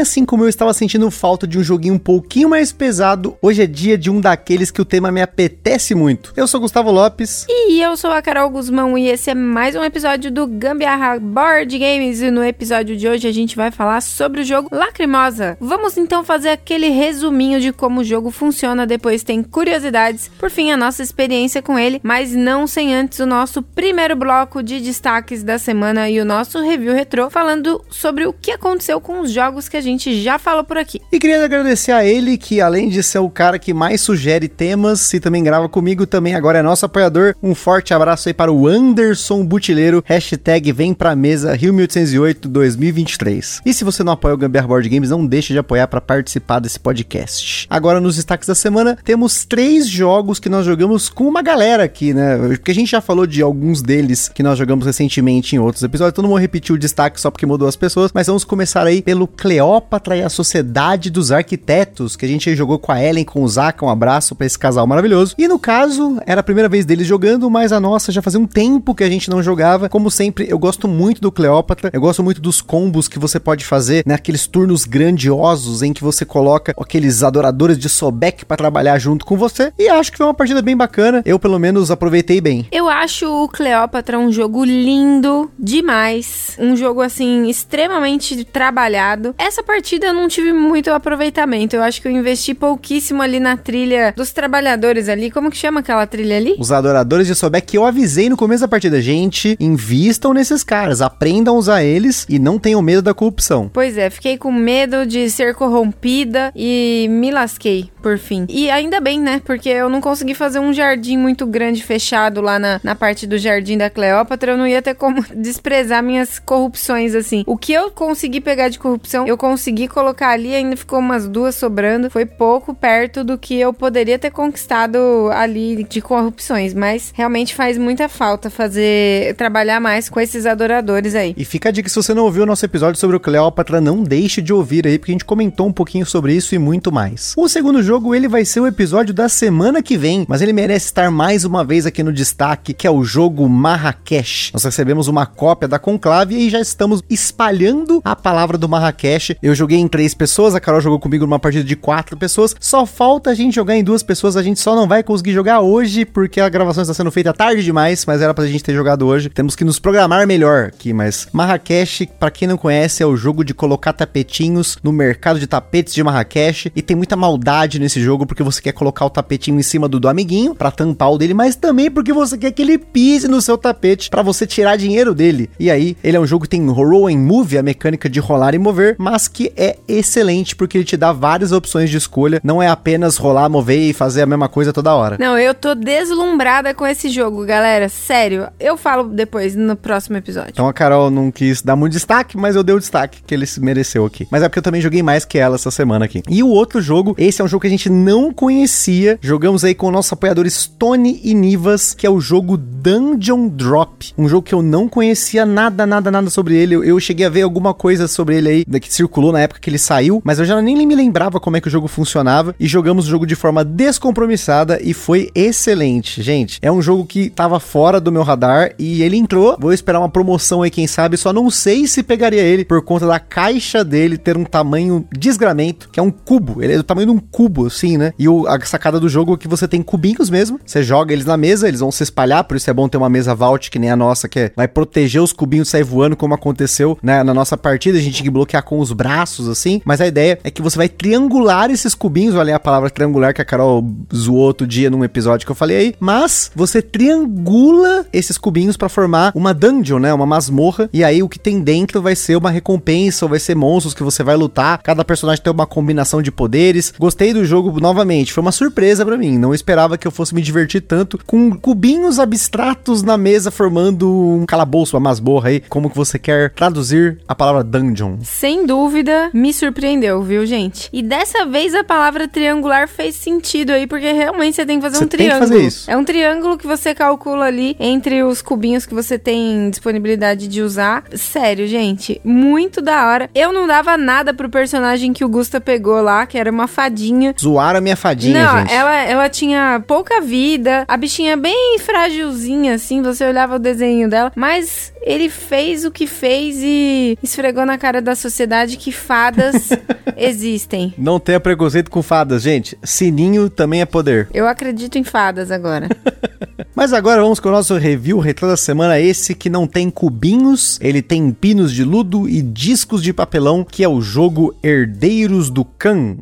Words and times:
Assim 0.00 0.24
como 0.24 0.44
eu, 0.44 0.48
estava 0.48 0.74
sentindo 0.74 1.10
falta 1.10 1.46
de 1.46 1.58
um 1.58 1.62
joguinho 1.62 1.94
um 1.94 1.98
pouquinho 1.98 2.48
mais 2.48 2.72
pesado, 2.72 3.36
hoje 3.40 3.62
é 3.62 3.66
dia 3.66 3.96
de 3.96 4.10
um 4.10 4.20
daqueles 4.20 4.70
que 4.70 4.82
o 4.82 4.84
tema 4.84 5.10
me 5.10 5.22
apetece 5.22 5.94
muito. 5.94 6.32
Eu 6.36 6.46
sou 6.46 6.60
Gustavo 6.60 6.90
Lopes. 6.90 7.46
E 7.48 7.80
eu 7.80 7.96
sou 7.96 8.10
a 8.10 8.20
Carol 8.20 8.50
Guzmão 8.50 8.98
e 8.98 9.08
esse 9.08 9.30
é 9.30 9.34
mais 9.34 9.74
um 9.74 9.82
episódio 9.82 10.30
do 10.30 10.46
Gambiarra 10.46 11.18
Board 11.18 11.78
Games. 11.78 12.20
E 12.20 12.30
no 12.30 12.44
episódio 12.44 12.96
de 12.96 13.08
hoje 13.08 13.26
a 13.26 13.32
gente 13.32 13.56
vai 13.56 13.70
falar 13.70 14.00
sobre 14.02 14.42
o 14.42 14.44
jogo 14.44 14.68
Lacrimosa. 14.70 15.56
Vamos 15.60 15.96
então 15.96 16.22
fazer 16.22 16.50
aquele 16.50 16.90
resuminho 16.90 17.60
de 17.60 17.72
como 17.72 18.02
o 18.02 18.04
jogo 18.04 18.30
funciona, 18.30 18.86
depois 18.86 19.22
tem 19.22 19.42
curiosidades, 19.42 20.30
por 20.38 20.50
fim 20.50 20.70
a 20.70 20.76
nossa 20.76 21.02
experiência 21.02 21.62
com 21.62 21.78
ele, 21.78 22.00
mas 22.02 22.32
não 22.32 22.66
sem 22.66 22.94
antes 22.94 23.18
o 23.20 23.26
nosso 23.26 23.62
primeiro 23.62 24.14
bloco 24.14 24.62
de 24.62 24.80
destaques 24.80 25.42
da 25.42 25.58
semana 25.58 26.10
e 26.10 26.20
o 26.20 26.24
nosso 26.24 26.60
review 26.60 26.92
retrô 26.92 27.30
falando 27.30 27.82
sobre 27.88 28.26
o 28.26 28.32
que 28.32 28.50
aconteceu 28.50 29.00
com 29.00 29.20
os 29.20 29.30
jogos 29.30 29.54
jogos 29.54 29.68
que 29.68 29.76
a 29.76 29.80
gente 29.84 30.22
já 30.22 30.38
falou 30.38 30.64
por 30.64 30.76
aqui. 30.76 31.00
E 31.12 31.18
queria 31.18 31.44
agradecer 31.44 31.92
a 31.92 32.04
ele, 32.04 32.36
que 32.36 32.60
além 32.60 32.88
de 32.88 33.02
ser 33.02 33.18
o 33.18 33.30
cara 33.30 33.58
que 33.58 33.72
mais 33.72 34.00
sugere 34.00 34.48
temas 34.48 35.12
e 35.12 35.20
também 35.20 35.42
grava 35.42 35.68
comigo, 35.68 36.06
também 36.06 36.34
agora 36.34 36.58
é 36.58 36.62
nosso 36.62 36.86
apoiador. 36.86 37.34
Um 37.42 37.54
forte 37.54 37.94
abraço 37.94 38.28
aí 38.28 38.34
para 38.34 38.52
o 38.52 38.66
Anderson 38.66 39.44
Butileiro, 39.44 40.02
hashtag 40.06 40.72
vem 40.72 40.94
pra 40.94 41.14
mesa 41.14 41.54
Rio 41.54 41.72
1808 41.74 42.48
2023. 42.48 43.62
E 43.64 43.74
se 43.74 43.84
você 43.84 44.02
não 44.02 44.12
apoia 44.12 44.34
o 44.34 44.38
Gambiar 44.38 44.66
Board 44.66 44.88
Games, 44.88 45.10
não 45.10 45.26
deixe 45.26 45.52
de 45.52 45.58
apoiar 45.58 45.86
para 45.88 46.00
participar 46.00 46.58
desse 46.58 46.78
podcast. 46.78 47.66
Agora, 47.68 48.00
nos 48.00 48.16
destaques 48.16 48.48
da 48.48 48.54
semana, 48.54 48.96
temos 49.04 49.44
três 49.44 49.88
jogos 49.88 50.38
que 50.38 50.48
nós 50.48 50.64
jogamos 50.64 51.08
com 51.08 51.28
uma 51.28 51.42
galera 51.42 51.84
aqui, 51.84 52.14
né? 52.14 52.36
Porque 52.48 52.70
a 52.70 52.74
gente 52.74 52.90
já 52.90 53.00
falou 53.00 53.26
de 53.26 53.42
alguns 53.42 53.82
deles 53.82 54.28
que 54.28 54.42
nós 54.42 54.58
jogamos 54.58 54.86
recentemente 54.86 55.56
em 55.56 55.58
outros 55.58 55.82
episódios, 55.82 56.12
então 56.12 56.22
não 56.22 56.30
vou 56.30 56.38
repetir 56.38 56.74
o 56.74 56.78
destaque 56.78 57.20
só 57.20 57.30
porque 57.30 57.46
mudou 57.46 57.68
as 57.68 57.76
pessoas, 57.76 58.10
mas 58.12 58.26
vamos 58.26 58.44
começar 58.44 58.86
aí 58.86 59.02
pelo 59.02 59.26
Cleópatra 59.74 60.16
e 60.16 60.22
a 60.22 60.28
Sociedade 60.28 61.10
dos 61.10 61.32
Arquitetos, 61.32 62.14
que 62.14 62.24
a 62.24 62.28
gente 62.28 62.54
jogou 62.54 62.78
com 62.78 62.92
a 62.92 63.02
Ellen, 63.02 63.24
com 63.24 63.42
o 63.42 63.48
Zaca, 63.48 63.84
um 63.84 63.88
abraço 63.88 64.34
para 64.36 64.46
esse 64.46 64.56
casal 64.56 64.86
maravilhoso. 64.86 65.34
E 65.36 65.48
no 65.48 65.58
caso, 65.58 66.20
era 66.26 66.40
a 66.40 66.44
primeira 66.44 66.68
vez 66.68 66.84
deles 66.84 67.08
jogando, 67.08 67.50
mas 67.50 67.72
a 67.72 67.80
nossa 67.80 68.12
já 68.12 68.22
fazia 68.22 68.38
um 68.38 68.46
tempo 68.46 68.94
que 68.94 69.02
a 69.02 69.10
gente 69.10 69.28
não 69.28 69.42
jogava. 69.42 69.88
Como 69.88 70.12
sempre, 70.12 70.46
eu 70.48 70.58
gosto 70.58 70.86
muito 70.86 71.20
do 71.20 71.32
Cleópatra, 71.32 71.90
eu 71.92 72.00
gosto 72.00 72.22
muito 72.22 72.40
dos 72.40 72.60
combos 72.60 73.08
que 73.08 73.18
você 73.18 73.40
pode 73.40 73.64
fazer 73.64 74.04
naqueles 74.06 74.46
né, 74.46 74.52
turnos 74.52 74.84
grandiosos 74.84 75.82
em 75.82 75.92
que 75.92 76.04
você 76.04 76.24
coloca 76.24 76.72
aqueles 76.78 77.24
adoradores 77.24 77.76
de 77.76 77.88
Sobek 77.88 78.44
para 78.44 78.56
trabalhar 78.56 78.96
junto 78.98 79.24
com 79.24 79.36
você. 79.36 79.72
E 79.76 79.88
acho 79.88 80.12
que 80.12 80.18
foi 80.18 80.26
uma 80.26 80.34
partida 80.34 80.62
bem 80.62 80.76
bacana. 80.76 81.20
Eu, 81.24 81.38
pelo 81.38 81.58
menos, 81.58 81.90
aproveitei 81.90 82.40
bem. 82.40 82.68
Eu 82.70 82.88
acho 82.88 83.26
o 83.26 83.48
Cleópatra 83.48 84.20
um 84.20 84.30
jogo 84.30 84.64
lindo 84.64 85.50
demais. 85.58 86.56
Um 86.60 86.76
jogo, 86.76 87.00
assim, 87.00 87.48
extremamente 87.48 88.44
trabalhado. 88.44 89.34
Essa 89.36 89.63
partida 89.64 90.06
eu 90.06 90.14
não 90.14 90.28
tive 90.28 90.52
muito 90.52 90.90
aproveitamento. 90.90 91.74
Eu 91.74 91.82
acho 91.82 92.00
que 92.00 92.08
eu 92.08 92.12
investi 92.12 92.54
pouquíssimo 92.54 93.22
ali 93.22 93.40
na 93.40 93.56
trilha 93.56 94.12
dos 94.16 94.30
trabalhadores 94.30 95.08
ali. 95.08 95.30
Como 95.30 95.50
que 95.50 95.56
chama 95.56 95.80
aquela 95.80 96.06
trilha 96.06 96.36
ali? 96.36 96.54
Os 96.58 96.70
adoradores 96.70 97.26
de 97.26 97.34
Sobek 97.34 97.66
que 97.66 97.78
eu 97.78 97.84
avisei 97.84 98.28
no 98.28 98.36
começo 98.36 98.60
da 98.60 98.68
partida. 98.68 99.00
Gente, 99.00 99.56
invistam 99.58 100.32
nesses 100.32 100.62
caras, 100.62 101.00
aprendam 101.00 101.54
a 101.54 101.58
usar 101.58 101.82
eles 101.82 102.26
e 102.28 102.38
não 102.38 102.58
tenham 102.58 102.82
medo 102.82 103.02
da 103.02 103.14
corrupção. 103.14 103.70
Pois 103.72 103.96
é, 103.96 104.10
fiquei 104.10 104.36
com 104.36 104.52
medo 104.52 105.06
de 105.06 105.28
ser 105.30 105.54
corrompida 105.54 106.52
e 106.54 107.06
me 107.10 107.30
lasquei, 107.30 107.90
por 108.02 108.18
fim. 108.18 108.46
E 108.48 108.70
ainda 108.70 109.00
bem, 109.00 109.20
né? 109.20 109.40
Porque 109.44 109.68
eu 109.68 109.88
não 109.88 110.00
consegui 110.00 110.34
fazer 110.34 110.58
um 110.58 110.72
jardim 110.72 111.16
muito 111.16 111.46
grande 111.46 111.82
fechado 111.82 112.40
lá 112.40 112.58
na, 112.58 112.80
na 112.84 112.94
parte 112.94 113.26
do 113.26 113.38
jardim 113.38 113.78
da 113.78 113.88
Cleópatra. 113.88 114.52
Eu 114.52 114.58
não 114.58 114.66
ia 114.66 114.82
ter 114.82 114.94
como 114.94 115.24
desprezar 115.34 116.02
minhas 116.02 116.38
corrupções 116.38 117.14
assim. 117.14 117.42
O 117.46 117.56
que 117.56 117.72
eu 117.72 117.90
consegui 117.90 118.40
pegar 118.40 118.68
de 118.68 118.78
corrupção 118.78 119.24
eu 119.26 119.36
consegui 119.36 119.53
colocar 119.88 120.30
ali, 120.30 120.54
ainda 120.54 120.76
ficou 120.76 120.98
umas 120.98 121.28
duas 121.28 121.54
sobrando. 121.54 122.10
Foi 122.10 122.26
pouco 122.26 122.74
perto 122.74 123.24
do 123.24 123.38
que 123.38 123.58
eu 123.58 123.72
poderia 123.72 124.18
ter 124.18 124.30
conquistado 124.30 124.98
ali 125.32 125.84
de 125.84 126.00
corrupções, 126.00 126.74
mas 126.74 127.12
realmente 127.14 127.54
faz 127.54 127.78
muita 127.78 128.08
falta 128.08 128.50
fazer 128.50 129.34
trabalhar 129.36 129.80
mais 129.80 130.08
com 130.08 130.20
esses 130.20 130.46
adoradores 130.46 131.14
aí. 131.14 131.34
E 131.36 131.44
fica 131.44 131.68
a 131.68 131.72
dica, 131.72 131.88
se 131.88 131.96
você 131.96 132.14
não 132.14 132.24
ouviu 132.24 132.42
o 132.42 132.46
nosso 132.46 132.64
episódio 132.64 133.00
sobre 133.00 133.16
o 133.16 133.20
Cleópatra, 133.20 133.80
não 133.80 134.02
deixe 134.02 134.42
de 134.42 134.52
ouvir 134.52 134.86
aí, 134.86 134.98
porque 134.98 135.12
a 135.12 135.14
gente 135.14 135.24
comentou 135.24 135.66
um 135.66 135.72
pouquinho 135.72 136.06
sobre 136.06 136.34
isso 136.34 136.54
e 136.54 136.58
muito 136.58 136.92
mais. 136.92 137.34
O 137.36 137.48
segundo 137.48 137.82
jogo, 137.82 138.14
ele 138.14 138.28
vai 138.28 138.44
ser 138.44 138.60
o 138.60 138.66
episódio 138.66 139.14
da 139.14 139.28
semana 139.28 139.82
que 139.82 139.96
vem, 139.96 140.24
mas 140.28 140.42
ele 140.42 140.52
merece 140.52 140.86
estar 140.86 141.10
mais 141.10 141.44
uma 141.44 141.64
vez 141.64 141.86
aqui 141.86 142.02
no 142.02 142.12
destaque, 142.12 142.74
que 142.74 142.86
é 142.86 142.90
o 142.90 143.02
jogo 143.04 143.48
Marrakech. 143.48 144.52
Nós 144.52 144.64
recebemos 144.64 145.08
uma 145.08 145.26
cópia 145.26 145.68
da 145.68 145.78
Conclave 145.78 146.36
e 146.36 146.50
já 146.50 146.60
estamos 146.60 147.02
espalhando 147.08 148.00
a 148.04 148.16
palavra 148.16 148.58
do 148.58 148.68
Marrakech 148.68 149.36
eu 149.44 149.54
joguei 149.54 149.78
em 149.78 149.88
três 149.88 150.14
pessoas, 150.14 150.54
a 150.54 150.60
Carol 150.60 150.80
jogou 150.80 150.98
comigo 150.98 151.26
numa 151.26 151.38
partida 151.38 151.64
de 151.64 151.76
quatro 151.76 152.16
pessoas. 152.16 152.54
Só 152.58 152.86
falta 152.86 153.30
a 153.30 153.34
gente 153.34 153.54
jogar 153.54 153.76
em 153.76 153.84
duas 153.84 154.02
pessoas. 154.02 154.36
A 154.36 154.42
gente 154.42 154.60
só 154.60 154.74
não 154.74 154.88
vai 154.88 155.02
conseguir 155.02 155.32
jogar 155.32 155.60
hoje 155.60 156.04
porque 156.04 156.40
a 156.40 156.48
gravação 156.48 156.82
está 156.82 156.94
sendo 156.94 157.10
feita 157.10 157.32
tarde 157.32 157.62
demais, 157.62 158.06
mas 158.06 158.22
era 158.22 158.32
pra 158.32 158.46
gente 158.46 158.62
ter 158.62 158.74
jogado 158.74 159.06
hoje. 159.06 159.28
Temos 159.28 159.56
que 159.56 159.64
nos 159.64 159.78
programar 159.78 160.26
melhor 160.26 160.66
aqui, 160.66 160.92
mas 160.92 161.28
Marrakech, 161.32 162.08
para 162.18 162.30
quem 162.30 162.48
não 162.48 162.56
conhece, 162.56 163.02
é 163.02 163.06
o 163.06 163.16
jogo 163.16 163.44
de 163.44 163.52
colocar 163.52 163.92
tapetinhos 163.92 164.78
no 164.82 164.92
mercado 164.92 165.38
de 165.38 165.46
tapetes 165.46 165.92
de 165.92 166.02
Marrakech 166.02 166.72
e 166.74 166.80
tem 166.80 166.96
muita 166.96 167.16
maldade 167.16 167.78
nesse 167.78 168.00
jogo 168.00 168.26
porque 168.26 168.42
você 168.42 168.62
quer 168.62 168.72
colocar 168.72 169.04
o 169.04 169.10
tapetinho 169.10 169.58
em 169.58 169.62
cima 169.62 169.88
do 169.88 170.00
do 170.00 170.08
amiguinho 170.08 170.54
para 170.54 170.70
tampar 170.70 171.10
o 171.10 171.18
dele, 171.18 171.34
mas 171.34 171.56
também 171.56 171.90
porque 171.90 172.12
você 172.12 172.36
quer 172.36 172.50
que 172.50 172.62
ele 172.62 172.76
pise 172.78 173.26
no 173.26 173.40
seu 173.40 173.56
tapete 173.56 174.10
para 174.10 174.22
você 174.22 174.46
tirar 174.46 174.76
dinheiro 174.76 175.14
dele. 175.14 175.48
E 175.58 175.70
aí, 175.70 175.96
ele 176.04 176.16
é 176.16 176.20
um 176.20 176.26
jogo 176.26 176.44
que 176.44 176.50
tem 176.50 176.66
roll 176.66 177.08
and 177.08 177.18
move, 177.18 177.56
a 177.56 177.62
mecânica 177.62 178.08
de 178.08 178.20
rolar 178.20 178.54
e 178.54 178.58
mover, 178.58 178.96
mas 178.98 179.23
que 179.28 179.52
é 179.56 179.76
excelente 179.86 180.56
porque 180.56 180.78
ele 180.78 180.84
te 180.84 180.96
dá 180.96 181.12
várias 181.12 181.52
opções 181.52 181.90
de 181.90 181.96
escolha, 181.96 182.40
não 182.42 182.62
é 182.62 182.68
apenas 182.68 183.16
rolar, 183.16 183.48
mover 183.48 183.90
e 183.90 183.92
fazer 183.92 184.22
a 184.22 184.26
mesma 184.26 184.48
coisa 184.48 184.72
toda 184.72 184.94
hora. 184.94 185.16
Não, 185.18 185.38
eu 185.38 185.54
tô 185.54 185.74
deslumbrada 185.74 186.74
com 186.74 186.86
esse 186.86 187.08
jogo, 187.08 187.44
galera, 187.44 187.88
sério. 187.88 188.48
Eu 188.58 188.76
falo 188.76 189.04
depois 189.04 189.54
no 189.54 189.76
próximo 189.76 190.16
episódio. 190.16 190.50
Então 190.50 190.68
a 190.68 190.72
Carol 190.72 191.10
não 191.10 191.30
quis 191.30 191.62
dar 191.62 191.76
muito 191.76 191.92
destaque, 191.92 192.36
mas 192.36 192.56
eu 192.56 192.62
dei 192.62 192.74
o 192.74 192.80
destaque 192.80 193.22
que 193.26 193.34
ele 193.34 193.46
mereceu 193.60 194.04
aqui. 194.04 194.26
Mas 194.30 194.42
é 194.42 194.48
porque 194.48 194.58
eu 194.58 194.62
também 194.62 194.80
joguei 194.80 195.02
mais 195.02 195.24
que 195.24 195.38
ela 195.38 195.56
essa 195.56 195.70
semana 195.70 196.04
aqui. 196.04 196.22
E 196.28 196.42
o 196.42 196.48
outro 196.48 196.80
jogo, 196.80 197.14
esse 197.18 197.40
é 197.40 197.44
um 197.44 197.48
jogo 197.48 197.62
que 197.62 197.66
a 197.66 197.70
gente 197.70 197.90
não 197.90 198.32
conhecia. 198.32 199.18
Jogamos 199.20 199.64
aí 199.64 199.74
com 199.74 199.86
o 199.88 199.90
nosso 199.90 200.14
apoiador 200.14 200.48
Stone 200.48 201.20
e 201.22 201.34
Nivas, 201.34 201.94
que 201.94 202.06
é 202.06 202.10
o 202.10 202.20
jogo 202.20 202.56
Dungeon 202.56 203.48
Drop. 203.48 204.12
Um 204.16 204.28
jogo 204.28 204.42
que 204.42 204.54
eu 204.54 204.62
não 204.62 204.88
conhecia 204.88 205.46
nada, 205.46 205.86
nada, 205.86 206.10
nada 206.10 206.30
sobre 206.30 206.56
ele. 206.56 206.74
Eu, 206.74 206.84
eu 206.84 207.00
cheguei 207.00 207.26
a 207.26 207.30
ver 207.30 207.42
alguma 207.42 207.74
coisa 207.74 208.06
sobre 208.08 208.36
ele 208.36 208.48
aí, 208.48 208.64
que 208.64 208.92
circulou 209.14 209.30
na 209.30 209.40
época 209.40 209.60
que 209.60 209.70
ele 209.70 209.78
saiu, 209.78 210.20
mas 210.24 210.40
eu 210.40 210.44
já 210.44 210.60
nem 210.60 210.84
me 210.84 210.94
lembrava 210.94 211.38
como 211.38 211.56
é 211.56 211.60
que 211.60 211.68
o 211.68 211.70
jogo 211.70 211.86
funcionava 211.86 212.54
e 212.58 212.66
jogamos 212.66 213.06
o 213.06 213.10
jogo 213.10 213.24
de 213.24 213.36
forma 213.36 213.64
descompromissada 213.64 214.80
e 214.82 214.92
foi 214.92 215.30
excelente. 215.34 216.20
Gente, 216.20 216.58
é 216.60 216.72
um 216.72 216.82
jogo 216.82 217.06
que 217.06 217.30
tava 217.30 217.60
fora 217.60 218.00
do 218.00 218.10
meu 218.10 218.24
radar 218.24 218.72
e 218.76 219.02
ele 219.04 219.16
entrou. 219.16 219.56
Vou 219.60 219.72
esperar 219.72 220.00
uma 220.00 220.08
promoção 220.08 220.62
aí, 220.62 220.70
quem 220.70 220.88
sabe, 220.88 221.16
só 221.16 221.32
não 221.32 221.48
sei 221.48 221.86
se 221.86 222.02
pegaria 222.02 222.42
ele 222.42 222.64
por 222.64 222.82
conta 222.82 223.06
da 223.06 223.20
caixa 223.20 223.84
dele 223.84 224.18
ter 224.18 224.36
um 224.36 224.44
tamanho 224.44 225.06
desgramento, 225.16 225.88
que 225.90 226.00
é 226.00 226.02
um 226.02 226.10
cubo. 226.10 226.60
Ele 226.60 226.72
é 226.72 226.76
do 226.76 226.82
tamanho 226.82 227.06
de 227.06 227.12
um 227.12 227.18
cubo, 227.18 227.66
assim, 227.66 227.96
né? 227.96 228.12
E 228.18 228.28
o, 228.28 228.48
a 228.48 228.60
sacada 228.64 228.98
do 228.98 229.08
jogo 229.08 229.34
é 229.34 229.36
que 229.36 229.46
você 229.46 229.68
tem 229.68 229.80
cubinhos 229.80 230.28
mesmo, 230.28 230.58
você 230.66 230.82
joga 230.82 231.12
eles 231.12 231.24
na 231.24 231.36
mesa, 231.36 231.68
eles 231.68 231.80
vão 231.80 231.92
se 231.92 232.02
espalhar, 232.02 232.42
por 232.44 232.56
isso 232.56 232.68
é 232.68 232.72
bom 232.72 232.88
ter 232.88 232.96
uma 232.96 233.08
mesa 233.08 233.34
vault 233.34 233.70
que 233.70 233.78
nem 233.78 233.90
a 233.90 233.96
nossa, 233.96 234.28
que 234.28 234.40
é, 234.40 234.52
vai 234.56 234.66
proteger 234.66 235.22
os 235.22 235.32
cubinhos 235.32 235.68
sair 235.68 235.84
voando, 235.84 236.16
como 236.16 236.34
aconteceu 236.34 236.98
né, 237.00 237.22
na 237.22 237.32
nossa 237.32 237.56
partida. 237.56 237.96
A 237.96 238.00
gente 238.00 238.16
tem 238.16 238.24
que 238.24 238.30
bloquear 238.30 238.64
com 238.64 238.80
os 238.80 238.90
braços, 238.92 239.03
assim. 239.04 239.80
Mas 239.84 240.00
a 240.00 240.06
ideia 240.06 240.38
é 240.42 240.50
que 240.50 240.62
você 240.62 240.76
vai 240.76 240.88
triangular 240.88 241.70
esses 241.70 241.94
cubinhos. 241.94 242.34
Olha 242.34 242.56
a 242.56 242.60
palavra 242.60 242.90
triangular 242.90 243.34
que 243.34 243.42
a 243.42 243.44
Carol 243.44 243.84
zoou 244.14 244.38
outro 244.38 244.66
dia 244.66 244.90
num 244.90 245.04
episódio 245.04 245.46
que 245.46 245.52
eu 245.52 245.56
falei 245.56 245.76
aí. 245.76 245.94
Mas 246.00 246.50
você 246.54 246.80
triangula 246.80 248.06
esses 248.12 248.38
cubinhos 248.38 248.76
para 248.76 248.88
formar 248.88 249.32
uma 249.34 249.52
dungeon, 249.52 249.98
né? 249.98 250.12
Uma 250.12 250.26
masmorra. 250.26 250.88
E 250.92 251.04
aí 251.04 251.22
o 251.22 251.28
que 251.28 251.38
tem 251.38 251.60
dentro 251.60 252.00
vai 252.00 252.16
ser 252.16 252.36
uma 252.36 252.50
recompensa, 252.50 253.24
ou 253.24 253.28
vai 253.28 253.38
ser 253.38 253.54
monstros 253.54 253.94
que 253.94 254.02
você 254.02 254.22
vai 254.22 254.36
lutar. 254.36 254.80
Cada 254.82 255.04
personagem 255.04 255.42
tem 255.42 255.52
uma 255.52 255.66
combinação 255.66 256.22
de 256.22 256.32
poderes. 256.32 256.92
Gostei 256.98 257.32
do 257.32 257.44
jogo 257.44 257.80
novamente. 257.80 258.32
Foi 258.32 258.42
uma 258.42 258.52
surpresa 258.52 259.04
para 259.04 259.16
mim. 259.16 259.38
Não 259.38 259.54
esperava 259.54 259.98
que 259.98 260.06
eu 260.06 260.12
fosse 260.12 260.34
me 260.34 260.42
divertir 260.42 260.80
tanto 260.80 261.18
com 261.26 261.56
cubinhos 261.56 262.18
abstratos 262.18 263.02
na 263.02 263.16
mesa 263.16 263.50
formando 263.50 264.10
um 264.10 264.46
calabouço, 264.46 264.96
uma 264.96 265.10
masmorra 265.10 265.48
aí. 265.48 265.60
Como 265.68 265.90
que 265.90 265.96
você 265.96 266.18
quer 266.18 266.50
traduzir 266.50 267.18
a 267.28 267.34
palavra 267.34 267.62
dungeon? 267.62 268.16
Sem 268.22 268.66
dúvida 268.66 268.93
dúvida, 268.94 269.28
me 269.34 269.52
surpreendeu, 269.52 270.22
viu, 270.22 270.46
gente? 270.46 270.88
E 270.92 271.02
dessa 271.02 271.44
vez 271.44 271.74
a 271.74 271.82
palavra 271.82 272.28
triangular 272.28 272.86
fez 272.86 273.16
sentido 273.16 273.70
aí, 273.72 273.88
porque 273.88 274.12
realmente 274.12 274.54
você 274.54 274.64
tem 274.64 274.78
que 274.78 274.82
fazer 274.84 274.98
Você 274.98 275.04
um 275.04 275.08
triângulo. 275.08 275.38
fazer 275.40 275.66
isso. 275.66 275.90
É 275.90 275.96
um 275.96 276.04
triângulo 276.04 276.56
que 276.56 276.66
você 276.66 276.94
calcula 276.94 277.46
ali 277.46 277.76
entre 277.80 278.22
os 278.22 278.40
cubinhos 278.40 278.86
que 278.86 278.94
você 278.94 279.18
tem 279.18 279.68
disponibilidade 279.68 280.46
de 280.46 280.62
usar. 280.62 281.02
Sério, 281.12 281.66
gente, 281.66 282.20
muito 282.24 282.80
da 282.80 283.08
hora. 283.08 283.28
Eu 283.34 283.52
não 283.52 283.66
dava 283.66 283.96
nada 283.96 284.32
pro 284.32 284.48
personagem 284.48 285.12
que 285.12 285.24
o 285.24 285.28
Gusta 285.28 285.60
pegou 285.60 286.00
lá, 286.00 286.24
que 286.24 286.38
era 286.38 286.50
uma 286.50 286.68
fadinha. 286.68 287.34
Zoaram 287.40 287.78
a 287.78 287.82
minha 287.82 287.96
fadinha, 287.96 288.44
Não, 288.44 288.58
gente. 288.60 288.72
ela, 288.72 288.94
ela 289.02 289.28
tinha 289.28 289.82
pouca 289.88 290.20
vida, 290.20 290.84
a 290.86 290.96
bichinha 290.96 291.32
é 291.32 291.36
bem 291.36 291.78
frágilzinha, 291.80 292.74
assim, 292.74 293.02
você 293.02 293.26
olhava 293.26 293.56
o 293.56 293.58
desenho 293.58 294.08
dela, 294.08 294.30
mas 294.36 294.92
ele 295.02 295.28
fez 295.28 295.84
o 295.84 295.90
que 295.90 296.06
fez 296.06 296.58
e 296.62 297.18
esfregou 297.22 297.66
na 297.66 297.76
cara 297.76 298.00
da 298.00 298.14
sociedade 298.14 298.76
que 298.76 298.83
fadas 298.92 299.70
existem. 300.16 300.94
Não 300.96 301.18
tenha 301.18 301.40
preconceito 301.40 301.90
com 301.90 302.02
fadas, 302.02 302.42
gente. 302.42 302.76
Sininho 302.82 303.48
também 303.48 303.80
é 303.80 303.86
poder. 303.86 304.28
Eu 304.32 304.46
acredito 304.46 304.98
em 304.98 305.04
fadas 305.04 305.50
agora. 305.50 305.88
Mas 306.74 306.92
agora 306.92 307.22
vamos 307.22 307.38
com 307.38 307.48
o 307.48 307.52
nosso 307.52 307.76
review 307.76 308.18
retrô 308.18 308.48
da 308.48 308.56
semana, 308.56 308.98
esse 308.98 309.34
que 309.34 309.48
não 309.48 309.66
tem 309.66 309.90
cubinhos, 309.90 310.78
ele 310.80 311.02
tem 311.02 311.30
pinos 311.30 311.72
de 311.72 311.84
ludo 311.84 312.28
e 312.28 312.42
discos 312.42 313.02
de 313.02 313.12
papelão, 313.12 313.64
que 313.64 313.84
é 313.84 313.88
o 313.88 314.00
jogo 314.00 314.54
Herdeiros 314.62 315.50
do 315.50 315.64
Khan. 315.64 316.18